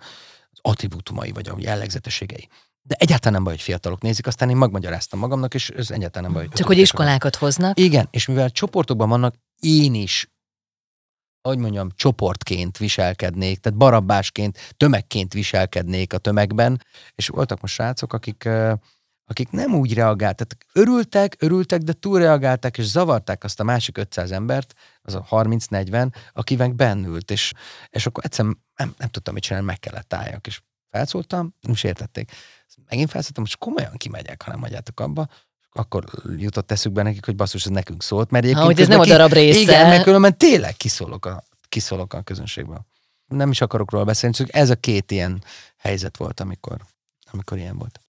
az 0.50 0.60
attribútumai, 0.62 1.32
vagy 1.32 1.50
a 1.50 1.56
jellegzetességei. 1.58 2.48
De 2.82 2.96
egyáltalán 3.00 3.34
nem 3.34 3.44
baj, 3.44 3.54
hogy 3.54 3.62
fiatalok 3.62 4.02
nézik, 4.02 4.28
aztán 4.28 4.50
én 4.50 4.58
megmagyaráztam 4.58 5.20
magamnak, 5.20 5.54
és 5.54 5.70
ez 5.70 5.92
egyáltalán 5.92 6.32
nem 6.32 6.42
baj. 6.42 6.50
Csak 6.54 6.68
hogy 6.68 6.78
iskolákat 6.78 7.36
hoznak. 7.36 7.80
Igen, 7.80 8.08
és 8.12 8.26
mivel 8.26 8.50
csoportokban 8.50 9.10
vannak, 9.10 9.36
én 9.60 9.94
is, 9.94 10.32
hogy 11.42 11.58
mondjam, 11.58 11.90
csoportként 11.96 12.78
viselkednék, 12.78 13.60
tehát 13.60 13.78
barabbásként, 13.78 14.74
tömegként 14.78 15.34
viselkednék 15.34 16.14
a 16.14 16.18
tömegben, 16.18 16.84
és 17.16 17.28
voltak 17.28 17.62
most 17.62 17.74
srácok, 17.74 18.14
akik, 18.14 18.50
akik 19.28 19.50
nem 19.50 19.76
úgy 19.76 19.94
reagáltak, 19.94 20.56
örültek, 20.74 21.36
örültek, 21.40 21.82
de 21.82 21.94
túlreagálták, 21.94 22.78
és 22.78 22.86
zavarták 22.86 23.44
azt 23.44 23.60
a 23.60 23.64
másik 23.64 23.98
500 23.98 24.32
embert, 24.32 24.74
az 25.02 25.16
a 25.16 25.26
30-40, 25.30 26.14
akivel 26.34 26.70
bennült, 26.70 27.32
és, 27.32 27.54
és 27.90 28.06
akkor 28.06 28.26
egyszerűen 28.26 28.64
nem, 28.76 28.94
nem 28.98 29.10
tudtam 29.10 29.34
mit 29.34 29.44
csinálni, 29.44 29.68
meg 29.68 29.80
kellett 29.80 30.14
álljak, 30.14 30.48
és 30.48 30.62
felszóltam, 30.90 31.54
nem 31.62 31.72
is 31.72 31.84
értették. 31.84 32.32
Megint 32.90 33.10
felszóltam, 33.10 33.44
most 33.44 33.58
komolyan 33.58 33.98
kimegyek, 33.98 34.42
ha 34.42 34.52
nem 34.52 34.62
hagyjátok 34.62 35.00
abba. 35.00 35.28
Akkor 35.72 36.04
jutott 36.38 36.72
eszükbe 36.72 37.04
nekik, 37.04 37.26
hogy 37.26 37.36
basszus, 37.36 37.66
ez 37.66 37.72
nekünk 37.72 38.04
szólt. 38.04 38.32
Mert 38.32 38.52
ha, 38.52 38.64
hogy 38.64 38.82
ez 38.82 38.88
nem 38.88 39.00
a 39.00 39.06
darab 39.06 39.34
része. 39.34 39.60
Igen, 39.60 39.90
mert 39.90 40.04
különben 40.04 40.38
tényleg 40.38 40.76
kiszólok 40.76 41.26
a, 41.26 41.44
kiszólok 41.70 42.14
a 42.14 42.22
közönségből. 42.22 42.86
Nem 43.28 43.52
is 43.52 43.62
akarok 43.62 43.92
róla 43.92 44.04
beszélni, 44.04 44.36
csak 44.36 44.56
ez 44.56 44.70
a 44.70 44.76
két 44.76 45.12
ilyen 45.12 45.44
helyzet 45.78 46.18
volt, 46.18 46.40
amikor, 46.40 46.78
amikor 47.32 47.58
ilyen 47.58 47.78
volt. 47.78 48.00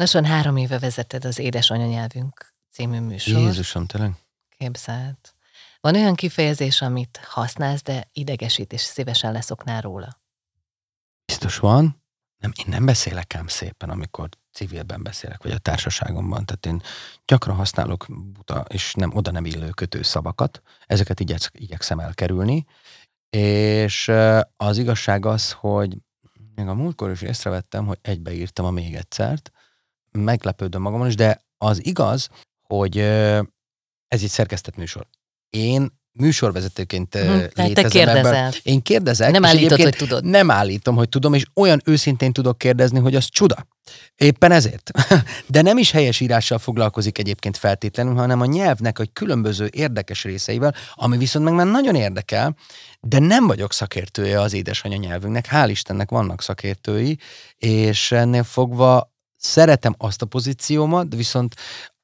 Lassan 0.00 0.24
három 0.24 0.56
éve 0.56 0.78
vezeted 0.78 1.24
az 1.24 1.38
Édes 1.38 1.70
Anyanyelvünk 1.70 2.54
című 2.70 3.00
műsor. 3.00 3.40
Jézusom, 3.40 3.86
tényleg? 3.86 4.12
Képzelt. 4.58 5.34
Van 5.80 5.94
olyan 5.94 6.14
kifejezés, 6.14 6.82
amit 6.82 7.20
használsz, 7.24 7.82
de 7.82 8.08
idegesít, 8.12 8.72
és 8.72 8.80
szívesen 8.80 9.32
leszoknál 9.32 9.80
róla? 9.80 10.20
Biztos 11.24 11.58
van. 11.58 12.02
Nem, 12.36 12.52
én 12.58 12.64
nem 12.68 12.84
beszélek 12.84 13.34
ám 13.34 13.46
szépen, 13.46 13.90
amikor 13.90 14.28
civilben 14.52 15.02
beszélek, 15.02 15.42
vagy 15.42 15.52
a 15.52 15.58
társaságomban. 15.58 16.44
Tehát 16.44 16.66
én 16.66 16.82
gyakran 17.24 17.56
használok 17.56 18.06
buta 18.32 18.64
és 18.68 18.94
nem 18.94 19.16
oda 19.16 19.30
nem 19.30 19.44
illő 19.44 19.70
kötő 19.70 20.02
szavakat. 20.02 20.62
Ezeket 20.86 21.20
igyek, 21.20 21.40
igyekszem 21.52 21.98
elkerülni. 21.98 22.66
És 23.30 24.10
az 24.56 24.78
igazság 24.78 25.26
az, 25.26 25.52
hogy 25.52 25.96
még 26.54 26.66
a 26.66 26.74
múltkor 26.74 27.10
is 27.10 27.22
észrevettem, 27.22 27.86
hogy 27.86 27.98
egybeírtam 28.02 28.64
a 28.64 28.70
még 28.70 28.94
egyszert. 28.94 29.50
Meglepődöm 30.12 30.82
magamon 30.82 31.06
is, 31.06 31.14
de 31.14 31.44
az 31.58 31.86
igaz, 31.86 32.28
hogy 32.66 32.98
ez 34.08 34.22
egy 34.22 34.28
szerkesztett 34.28 34.76
műsor. 34.76 35.06
Én 35.50 35.98
műsorvezetőként 36.12 37.14
hm, 37.14 37.28
létezem 37.28 37.72
te 37.72 37.88
kérdezel. 37.88 38.34
Ebben. 38.34 38.52
Én 38.62 38.82
kérdezek. 38.82 39.30
Nem 39.30 39.44
állítod, 39.44 39.80
hogy 39.80 39.96
tudod. 39.96 40.24
Nem 40.24 40.50
állítom, 40.50 40.96
hogy 40.96 41.08
tudom, 41.08 41.34
és 41.34 41.44
olyan 41.54 41.80
őszintén 41.84 42.32
tudok 42.32 42.58
kérdezni, 42.58 42.98
hogy 42.98 43.14
az 43.14 43.24
csuda. 43.24 43.66
Éppen 44.16 44.52
ezért. 44.52 44.90
De 45.46 45.62
nem 45.62 45.78
is 45.78 45.90
helyes 45.90 46.20
írással 46.20 46.58
foglalkozik 46.58 47.18
egyébként 47.18 47.56
feltétlenül, 47.56 48.14
hanem 48.14 48.40
a 48.40 48.44
nyelvnek 48.44 48.98
a 48.98 49.04
különböző 49.12 49.68
érdekes 49.72 50.24
részeivel, 50.24 50.74
ami 50.94 51.16
viszont 51.16 51.44
meg 51.44 51.54
már 51.54 51.66
nagyon 51.66 51.94
érdekel, 51.94 52.56
de 53.00 53.18
nem 53.18 53.46
vagyok 53.46 53.72
szakértője 53.72 54.40
az 54.40 54.52
édesanyja 54.52 54.98
nyelvünknek. 54.98 55.48
Hál' 55.50 55.68
Istennek 55.68 56.10
vannak 56.10 56.42
szakértői, 56.42 57.18
és 57.56 58.12
ennél 58.12 58.44
fogva 58.44 59.12
szeretem 59.40 59.94
azt 59.98 60.22
a 60.22 60.26
pozíciómat, 60.26 61.14
viszont 61.14 61.54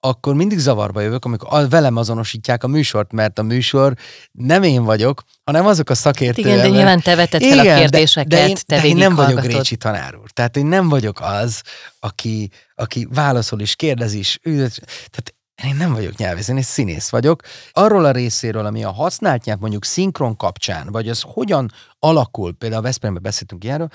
akkor 0.01 0.35
mindig 0.35 0.59
zavarba 0.59 1.01
jövök, 1.01 1.25
amikor 1.25 1.69
velem 1.69 1.97
azonosítják 1.97 2.65
a 2.65 2.67
műsort, 2.67 3.13
mert 3.13 3.39
a 3.39 3.43
műsor 3.43 3.95
nem 4.33 4.63
én 4.63 4.85
vagyok, 4.85 5.23
hanem 5.45 5.67
azok 5.67 5.91
a 5.91 5.95
szakértők. 5.95 6.45
Igen, 6.45 6.59
de 6.59 6.69
nyilván 6.69 7.01
te 7.01 7.15
veted 7.15 7.43
fel 7.43 7.59
Igen, 7.59 7.77
a 7.77 7.79
kérdéseket, 7.79 8.29
de, 8.29 8.37
de, 8.37 8.49
én, 8.49 8.57
te 8.67 8.81
de 8.81 8.87
én 8.87 8.97
nem 8.97 9.15
vagyok 9.15 9.45
Récsi 9.45 9.77
tanár 9.77 10.17
úr. 10.17 10.31
Tehát 10.31 10.57
én 10.57 10.67
nem 10.67 10.89
vagyok 10.89 11.21
az, 11.21 11.63
aki, 12.01 12.51
aki 12.75 13.09
válaszol 13.11 13.61
is, 13.61 13.77
kérdez 13.77 14.13
is. 14.13 14.39
Tehát 14.43 15.35
én 15.65 15.77
nem 15.77 15.93
vagyok 15.93 16.17
nyelvész, 16.17 16.49
én 16.49 16.57
egy 16.57 16.65
színész 16.65 17.09
vagyok. 17.09 17.43
Arról 17.73 18.05
a 18.05 18.11
részéről, 18.11 18.67
ami 18.67 18.85
a 18.85 18.91
használt 18.91 19.45
nyelv 19.45 19.59
mondjuk 19.59 19.85
szinkron 19.85 20.37
kapcsán, 20.37 20.87
vagy 20.91 21.09
az 21.09 21.25
hogyan 21.27 21.73
alakul, 21.99 22.53
például 22.53 22.81
a 22.81 22.85
Veszprémben 22.85 23.23
beszéltünk 23.23 23.65
ilyenről, 23.65 23.89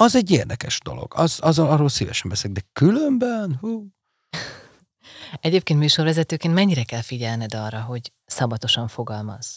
az 0.00 0.14
egy 0.14 0.30
érdekes 0.30 0.80
dolog. 0.84 1.12
Az, 1.16 1.38
az 1.42 1.58
arról 1.58 1.88
szívesen 1.88 2.30
beszélek, 2.30 2.56
de 2.56 2.62
különben, 2.72 3.56
hú, 3.60 3.86
Egyébként 5.40 5.78
műsorvezetőként 5.78 6.54
mennyire 6.54 6.82
kell 6.82 7.02
figyelned 7.02 7.54
arra, 7.54 7.80
hogy 7.80 8.12
szabatosan 8.26 8.88
fogalmaz? 8.88 9.56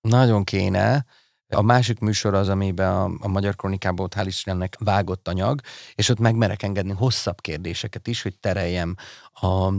Nagyon 0.00 0.44
kéne. 0.44 1.04
A 1.48 1.62
másik 1.62 1.98
műsor 1.98 2.34
az, 2.34 2.48
amiben 2.48 2.92
a, 2.92 3.10
a 3.20 3.28
Magyar 3.28 3.56
Kronikából 3.56 4.08
hál' 4.10 4.24
Istennek 4.26 4.76
vágott 4.78 5.28
anyag, 5.28 5.60
és 5.94 6.08
ott 6.08 6.18
megmerek 6.18 6.62
engedni 6.62 6.92
hosszabb 6.92 7.40
kérdéseket 7.40 8.06
is, 8.06 8.22
hogy 8.22 8.38
tereljem 8.38 8.94
a 9.32 9.72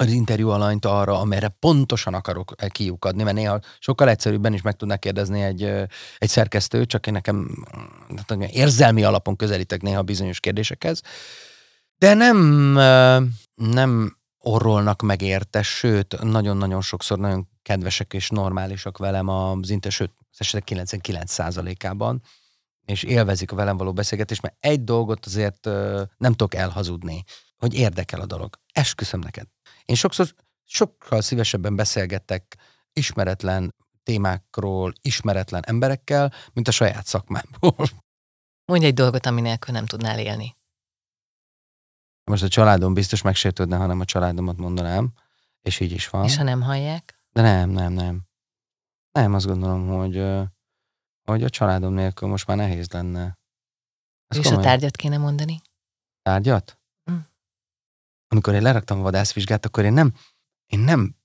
az 0.00 0.10
interjú 0.10 0.48
alanyt 0.48 0.84
arra, 0.84 1.20
amire 1.20 1.48
pontosan 1.48 2.14
akarok 2.14 2.54
kiukadni, 2.68 3.22
mert 3.22 3.36
néha 3.36 3.60
sokkal 3.78 4.08
egyszerűbben 4.08 4.52
is 4.52 4.62
meg 4.62 4.76
tudná 4.76 4.96
kérdezni 4.96 5.42
egy, 5.42 5.62
egy 6.18 6.28
szerkesztő, 6.28 6.84
csak 6.84 7.06
én 7.06 7.12
nekem 7.12 7.64
érzelmi 8.50 9.02
alapon 9.02 9.36
közelítek 9.36 9.82
néha 9.82 10.02
bizonyos 10.02 10.40
kérdésekhez. 10.40 11.00
De 11.98 12.14
nem, 12.14 12.36
nem 13.54 14.16
orrolnak 14.38 15.02
meg 15.02 15.46
sőt, 15.62 16.22
nagyon-nagyon 16.22 16.80
sokszor 16.80 17.18
nagyon 17.18 17.48
kedvesek 17.62 18.12
és 18.12 18.28
normálisak 18.28 18.98
velem 18.98 19.28
az 19.28 19.70
inter, 19.70 19.92
sőt, 19.92 20.12
az 20.30 20.36
esetek 20.38 20.68
99%-ában, 20.70 22.22
és 22.84 23.02
élvezik 23.02 23.52
a 23.52 23.56
velem 23.56 23.76
való 23.76 23.92
beszélgetést, 23.92 24.42
mert 24.42 24.56
egy 24.60 24.84
dolgot 24.84 25.26
azért 25.26 25.64
nem 26.16 26.32
tudok 26.32 26.54
elhazudni, 26.54 27.24
hogy 27.56 27.74
érdekel 27.74 28.20
a 28.20 28.26
dolog. 28.26 28.58
Esküszöm 28.72 29.20
neked. 29.20 29.46
Én 29.90 29.96
sokszor 29.96 30.34
sokkal 30.64 31.20
szívesebben 31.20 31.76
beszélgetek 31.76 32.56
ismeretlen 32.92 33.74
témákról, 34.02 34.92
ismeretlen 35.02 35.62
emberekkel, 35.66 36.32
mint 36.52 36.68
a 36.68 36.70
saját 36.70 37.06
szakmámból. 37.06 37.86
Mondj 38.70 38.86
egy 38.86 38.94
dolgot, 38.94 39.26
ami 39.26 39.40
nélkül 39.40 39.74
nem 39.74 39.86
tudnál 39.86 40.18
élni. 40.18 40.56
Most 42.24 42.42
a 42.42 42.48
családom 42.48 42.94
biztos 42.94 43.22
megsértődne, 43.22 43.76
hanem 43.76 44.00
a 44.00 44.04
családomat 44.04 44.56
mondanám, 44.56 45.12
és 45.60 45.80
így 45.80 45.92
is 45.92 46.08
van. 46.08 46.24
És 46.24 46.36
ha 46.36 46.42
nem 46.42 46.62
hallják? 46.62 47.22
De 47.32 47.42
nem, 47.42 47.70
nem, 47.70 47.92
nem. 47.92 48.22
Nem, 49.12 49.34
azt 49.34 49.46
gondolom, 49.46 49.88
hogy, 49.88 50.24
hogy 51.22 51.42
a 51.44 51.50
családom 51.50 51.92
nélkül 51.92 52.28
most 52.28 52.46
már 52.46 52.56
nehéz 52.56 52.90
lenne. 52.90 53.38
Ez 54.26 54.36
és 54.36 54.44
komolyan. 54.44 54.64
a 54.64 54.68
tárgyat 54.68 54.96
kéne 54.96 55.18
mondani? 55.18 55.62
Tárgyat? 56.22 56.79
Amikor 58.32 58.54
én 58.54 58.62
leraktam 58.62 58.98
a 58.98 59.02
vadászvizsgát, 59.02 59.64
akkor 59.64 59.84
én 59.84 59.92
nem, 59.92 60.14
én 60.66 60.78
nem, 60.78 61.16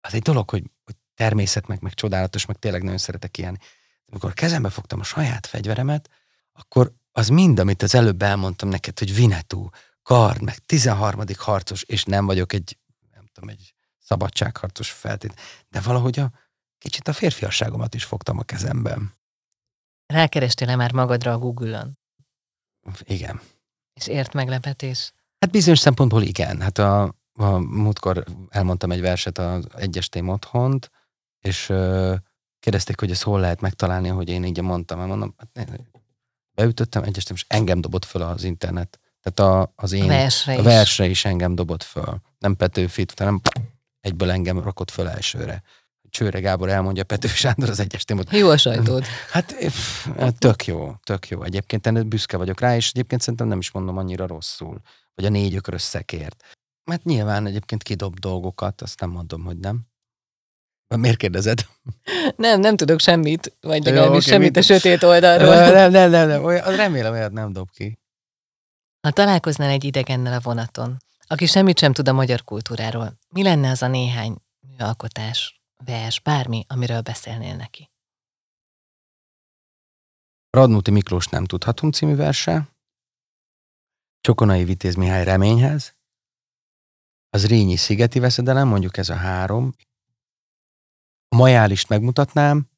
az 0.00 0.14
egy 0.14 0.22
dolog, 0.22 0.50
hogy, 0.50 0.70
hogy 0.84 0.96
természet, 1.14 1.66
meg, 1.66 1.80
meg 1.80 1.94
csodálatos, 1.94 2.46
meg 2.46 2.56
tényleg 2.56 2.82
nagyon 2.82 2.98
szeretek 2.98 3.38
ilyen. 3.38 3.60
Amikor 4.06 4.34
kezembe 4.34 4.70
fogtam 4.70 5.00
a 5.00 5.04
saját 5.04 5.46
fegyveremet, 5.46 6.10
akkor 6.52 6.92
az 7.12 7.28
mind, 7.28 7.58
amit 7.58 7.82
az 7.82 7.94
előbb 7.94 8.22
elmondtam 8.22 8.68
neked, 8.68 8.98
hogy 8.98 9.14
Vinetú, 9.14 9.68
kard, 10.02 10.42
meg 10.42 10.58
13. 10.58 11.22
harcos, 11.36 11.82
és 11.82 12.04
nem 12.04 12.26
vagyok 12.26 12.52
egy, 12.52 12.78
nem 13.10 13.26
tudom, 13.32 13.48
egy 13.48 13.74
szabadságharcos 13.98 14.90
feltét, 14.90 15.40
de 15.68 15.80
valahogy 15.80 16.18
a 16.18 16.32
kicsit 16.78 17.08
a 17.08 17.12
férfiasságomat 17.12 17.94
is 17.94 18.04
fogtam 18.04 18.38
a 18.38 18.42
kezemben. 18.42 19.14
Rákerestél-e 20.06 20.76
már 20.76 20.92
magadra 20.92 21.32
a 21.32 21.38
Google-on? 21.38 21.98
Igen. 23.02 23.40
És 23.92 24.06
ért 24.06 24.32
meglepetés? 24.32 25.12
Hát 25.38 25.50
bizonyos 25.50 25.78
szempontból 25.78 26.22
igen. 26.22 26.60
Hát 26.60 26.78
a, 26.78 27.14
a 27.32 27.58
múltkor 27.58 28.24
elmondtam 28.48 28.90
egy 28.90 29.00
verset 29.00 29.38
az 29.38 29.66
egyestém 29.76 30.28
otthont, 30.28 30.90
és 31.40 31.68
ö, 31.68 32.14
kérdezték, 32.60 33.00
hogy 33.00 33.10
ezt 33.10 33.22
hol 33.22 33.40
lehet 33.40 33.60
megtalálni, 33.60 34.08
hogy 34.08 34.28
én 34.28 34.44
így 34.44 34.60
mondtam. 34.60 35.06
Mondom, 35.06 35.34
hát 35.36 35.70
beütöttem 36.54 37.02
egyestem, 37.02 37.36
és 37.36 37.44
engem 37.48 37.80
dobott 37.80 38.04
föl 38.04 38.22
az 38.22 38.44
internet. 38.44 39.00
Tehát 39.22 39.52
a, 39.52 39.72
az 39.76 39.92
én, 39.92 40.02
a 40.02 40.06
versre, 40.06 40.56
a 40.56 40.62
versre 40.62 41.04
is. 41.04 41.10
is 41.10 41.24
engem 41.24 41.54
dobott 41.54 41.82
föl. 41.82 42.20
Nem 42.38 42.56
Petőfit, 42.56 43.18
hanem 43.18 43.40
egyből 44.00 44.30
engem 44.30 44.58
rakott 44.60 44.90
föl 44.90 45.08
elsőre. 45.08 45.62
Csőre 46.10 46.40
Gábor 46.40 46.68
elmondja 46.68 47.04
Pető 47.04 47.28
Sándor 47.28 47.68
az 47.68 47.80
egyes 47.80 48.04
témot. 48.04 48.32
Jó 48.32 48.48
a 48.48 48.56
sajtód. 48.56 49.04
Hát, 49.30 49.54
hát 50.18 50.38
tök 50.38 50.66
jó, 50.66 50.94
tök 51.04 51.28
jó. 51.28 51.42
Egyébként 51.42 51.86
én 51.86 52.08
büszke 52.08 52.36
vagyok 52.36 52.60
rá, 52.60 52.76
és 52.76 52.90
egyébként 52.90 53.20
szerintem 53.20 53.48
nem 53.48 53.58
is 53.58 53.70
mondom 53.70 53.96
annyira 53.96 54.26
rosszul. 54.26 54.80
Vagy 55.14 55.24
a 55.24 55.28
négy 55.28 55.54
ökrös 55.54 55.82
szekért. 55.82 56.44
Mert 56.84 57.04
nyilván 57.04 57.46
egyébként 57.46 57.82
kidob 57.82 58.18
dolgokat, 58.18 58.82
azt 58.82 59.00
nem 59.00 59.10
mondom, 59.10 59.44
hogy 59.44 59.58
nem. 59.58 59.86
Miért 60.96 61.16
kérdezed? 61.16 61.66
Nem, 62.36 62.60
nem 62.60 62.76
tudok 62.76 63.00
semmit, 63.00 63.56
vagy 63.60 63.84
legalábbis 63.84 64.26
okay, 64.26 64.32
semmit 64.32 64.54
mit? 64.54 64.56
a 64.56 64.62
sötét 64.62 65.02
oldalról. 65.02 65.54
Nem, 65.54 65.90
nem, 65.90 66.10
nem, 66.10 66.28
nem. 66.28 66.44
Olyan, 66.44 66.76
remélem, 66.76 67.16
hogy 67.16 67.32
nem 67.32 67.52
dob 67.52 67.70
ki. 67.70 67.98
Ha 69.00 69.10
találkoznál 69.10 69.70
egy 69.70 69.84
idegennel 69.84 70.32
a 70.32 70.40
vonaton, 70.42 70.96
aki 71.26 71.46
semmit 71.46 71.78
sem 71.78 71.92
tud 71.92 72.08
a 72.08 72.12
magyar 72.12 72.44
kultúráról, 72.44 73.18
mi 73.28 73.42
lenne 73.42 73.70
az 73.70 73.82
a 73.82 73.88
néhány 73.88 74.36
műalkotás, 74.60 75.57
vers, 75.84 76.20
bármi, 76.20 76.64
amiről 76.68 77.00
beszélnél 77.00 77.56
neki? 77.56 77.90
Radnóti 80.50 80.90
Miklós 80.90 81.26
nem 81.26 81.44
tudhatunk 81.44 81.94
című 81.94 82.14
verse, 82.14 82.68
Csokonai 84.20 84.64
Vitéz 84.64 84.94
Mihály 84.94 85.24
reményhez, 85.24 85.96
az 87.30 87.46
Rényi 87.46 87.76
Szigeti 87.76 88.18
veszedelem, 88.18 88.68
mondjuk 88.68 88.96
ez 88.96 89.08
a 89.08 89.14
három, 89.14 89.74
a 91.28 91.36
majálist 91.36 91.88
megmutatnám, 91.88 92.68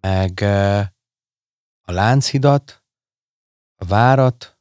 meg 0.00 0.40
a 1.80 1.92
Lánchidat, 1.92 2.84
a 3.74 3.84
Várat, 3.84 4.58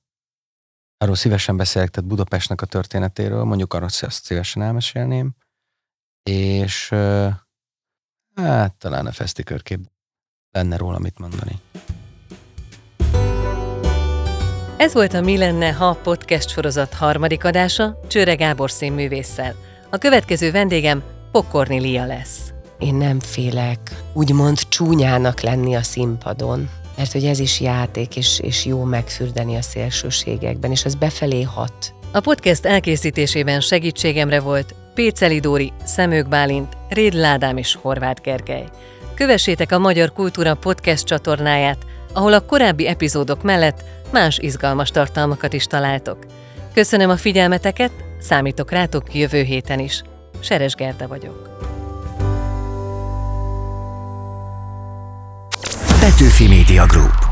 arról 0.97 1.15
szívesen 1.15 1.57
beszélek, 1.57 1.89
tehát 1.89 2.09
Budapestnek 2.09 2.61
a 2.61 2.65
történetéről, 2.65 3.43
mondjuk 3.43 3.74
arról 3.74 3.88
azt 3.88 4.24
szívesen 4.24 4.61
elmesélném, 4.61 5.36
és 6.24 6.91
hát 8.36 8.73
talán 8.73 9.05
a 9.05 9.11
fesztikörkép 9.11 9.79
lenne 10.51 10.77
róla 10.77 10.99
mit 10.99 11.19
mondani. 11.19 11.59
Ez 14.77 14.93
volt 14.93 15.13
a 15.13 15.21
Mi 15.21 15.38
lenne, 15.38 15.71
ha 15.71 15.99
podcast 16.03 16.49
sorozat 16.49 16.93
harmadik 16.93 17.43
adása 17.43 17.99
Csőre 18.07 18.36
Gábor 18.36 18.71
színművésszel. 18.71 19.55
A 19.89 19.97
következő 19.97 20.51
vendégem 20.51 21.03
Pokorni 21.31 21.79
Lia 21.79 22.05
lesz. 22.05 22.53
Én 22.79 22.95
nem 22.95 23.19
félek 23.19 24.03
úgymond 24.13 24.57
csúnyának 24.57 25.39
lenni 25.39 25.75
a 25.75 25.81
színpadon, 25.81 26.69
mert 26.97 27.11
hogy 27.11 27.25
ez 27.25 27.39
is 27.39 27.59
játék, 27.59 28.15
és, 28.15 28.39
és 28.39 28.65
jó 28.65 28.83
megfürdeni 28.83 29.55
a 29.55 29.61
szélsőségekben, 29.61 30.71
és 30.71 30.86
az 30.86 30.95
befelé 30.95 31.41
hat. 31.41 31.93
A 32.11 32.19
podcast 32.19 32.65
elkészítésében 32.65 33.59
segítségemre 33.59 34.39
volt 34.39 34.75
Péceli 34.95 35.39
Dóri, 35.39 35.73
Szemők 35.83 36.27
Bálint, 36.27 36.77
Réd 36.89 37.13
Ládám 37.13 37.57
és 37.57 37.77
Horváth 37.81 38.21
Gergely. 38.21 38.65
Kövessétek 39.15 39.71
a 39.71 39.79
Magyar 39.79 40.13
Kultúra 40.13 40.55
podcast 40.55 41.05
csatornáját, 41.05 41.77
ahol 42.13 42.33
a 42.33 42.45
korábbi 42.45 42.87
epizódok 42.87 43.43
mellett 43.43 43.83
más 44.11 44.37
izgalmas 44.37 44.89
tartalmakat 44.89 45.53
is 45.53 45.65
találtok. 45.65 46.17
Köszönöm 46.73 47.09
a 47.09 47.17
figyelmeteket, 47.17 47.91
számítok 48.19 48.71
rátok 48.71 49.13
jövő 49.13 49.41
héten 49.41 49.79
is. 49.79 50.01
Seres 50.39 50.75
Gerda 50.75 51.07
vagyok. 51.07 51.49
Petőfi 55.99 56.47
Media 56.47 56.85
Group 56.85 57.24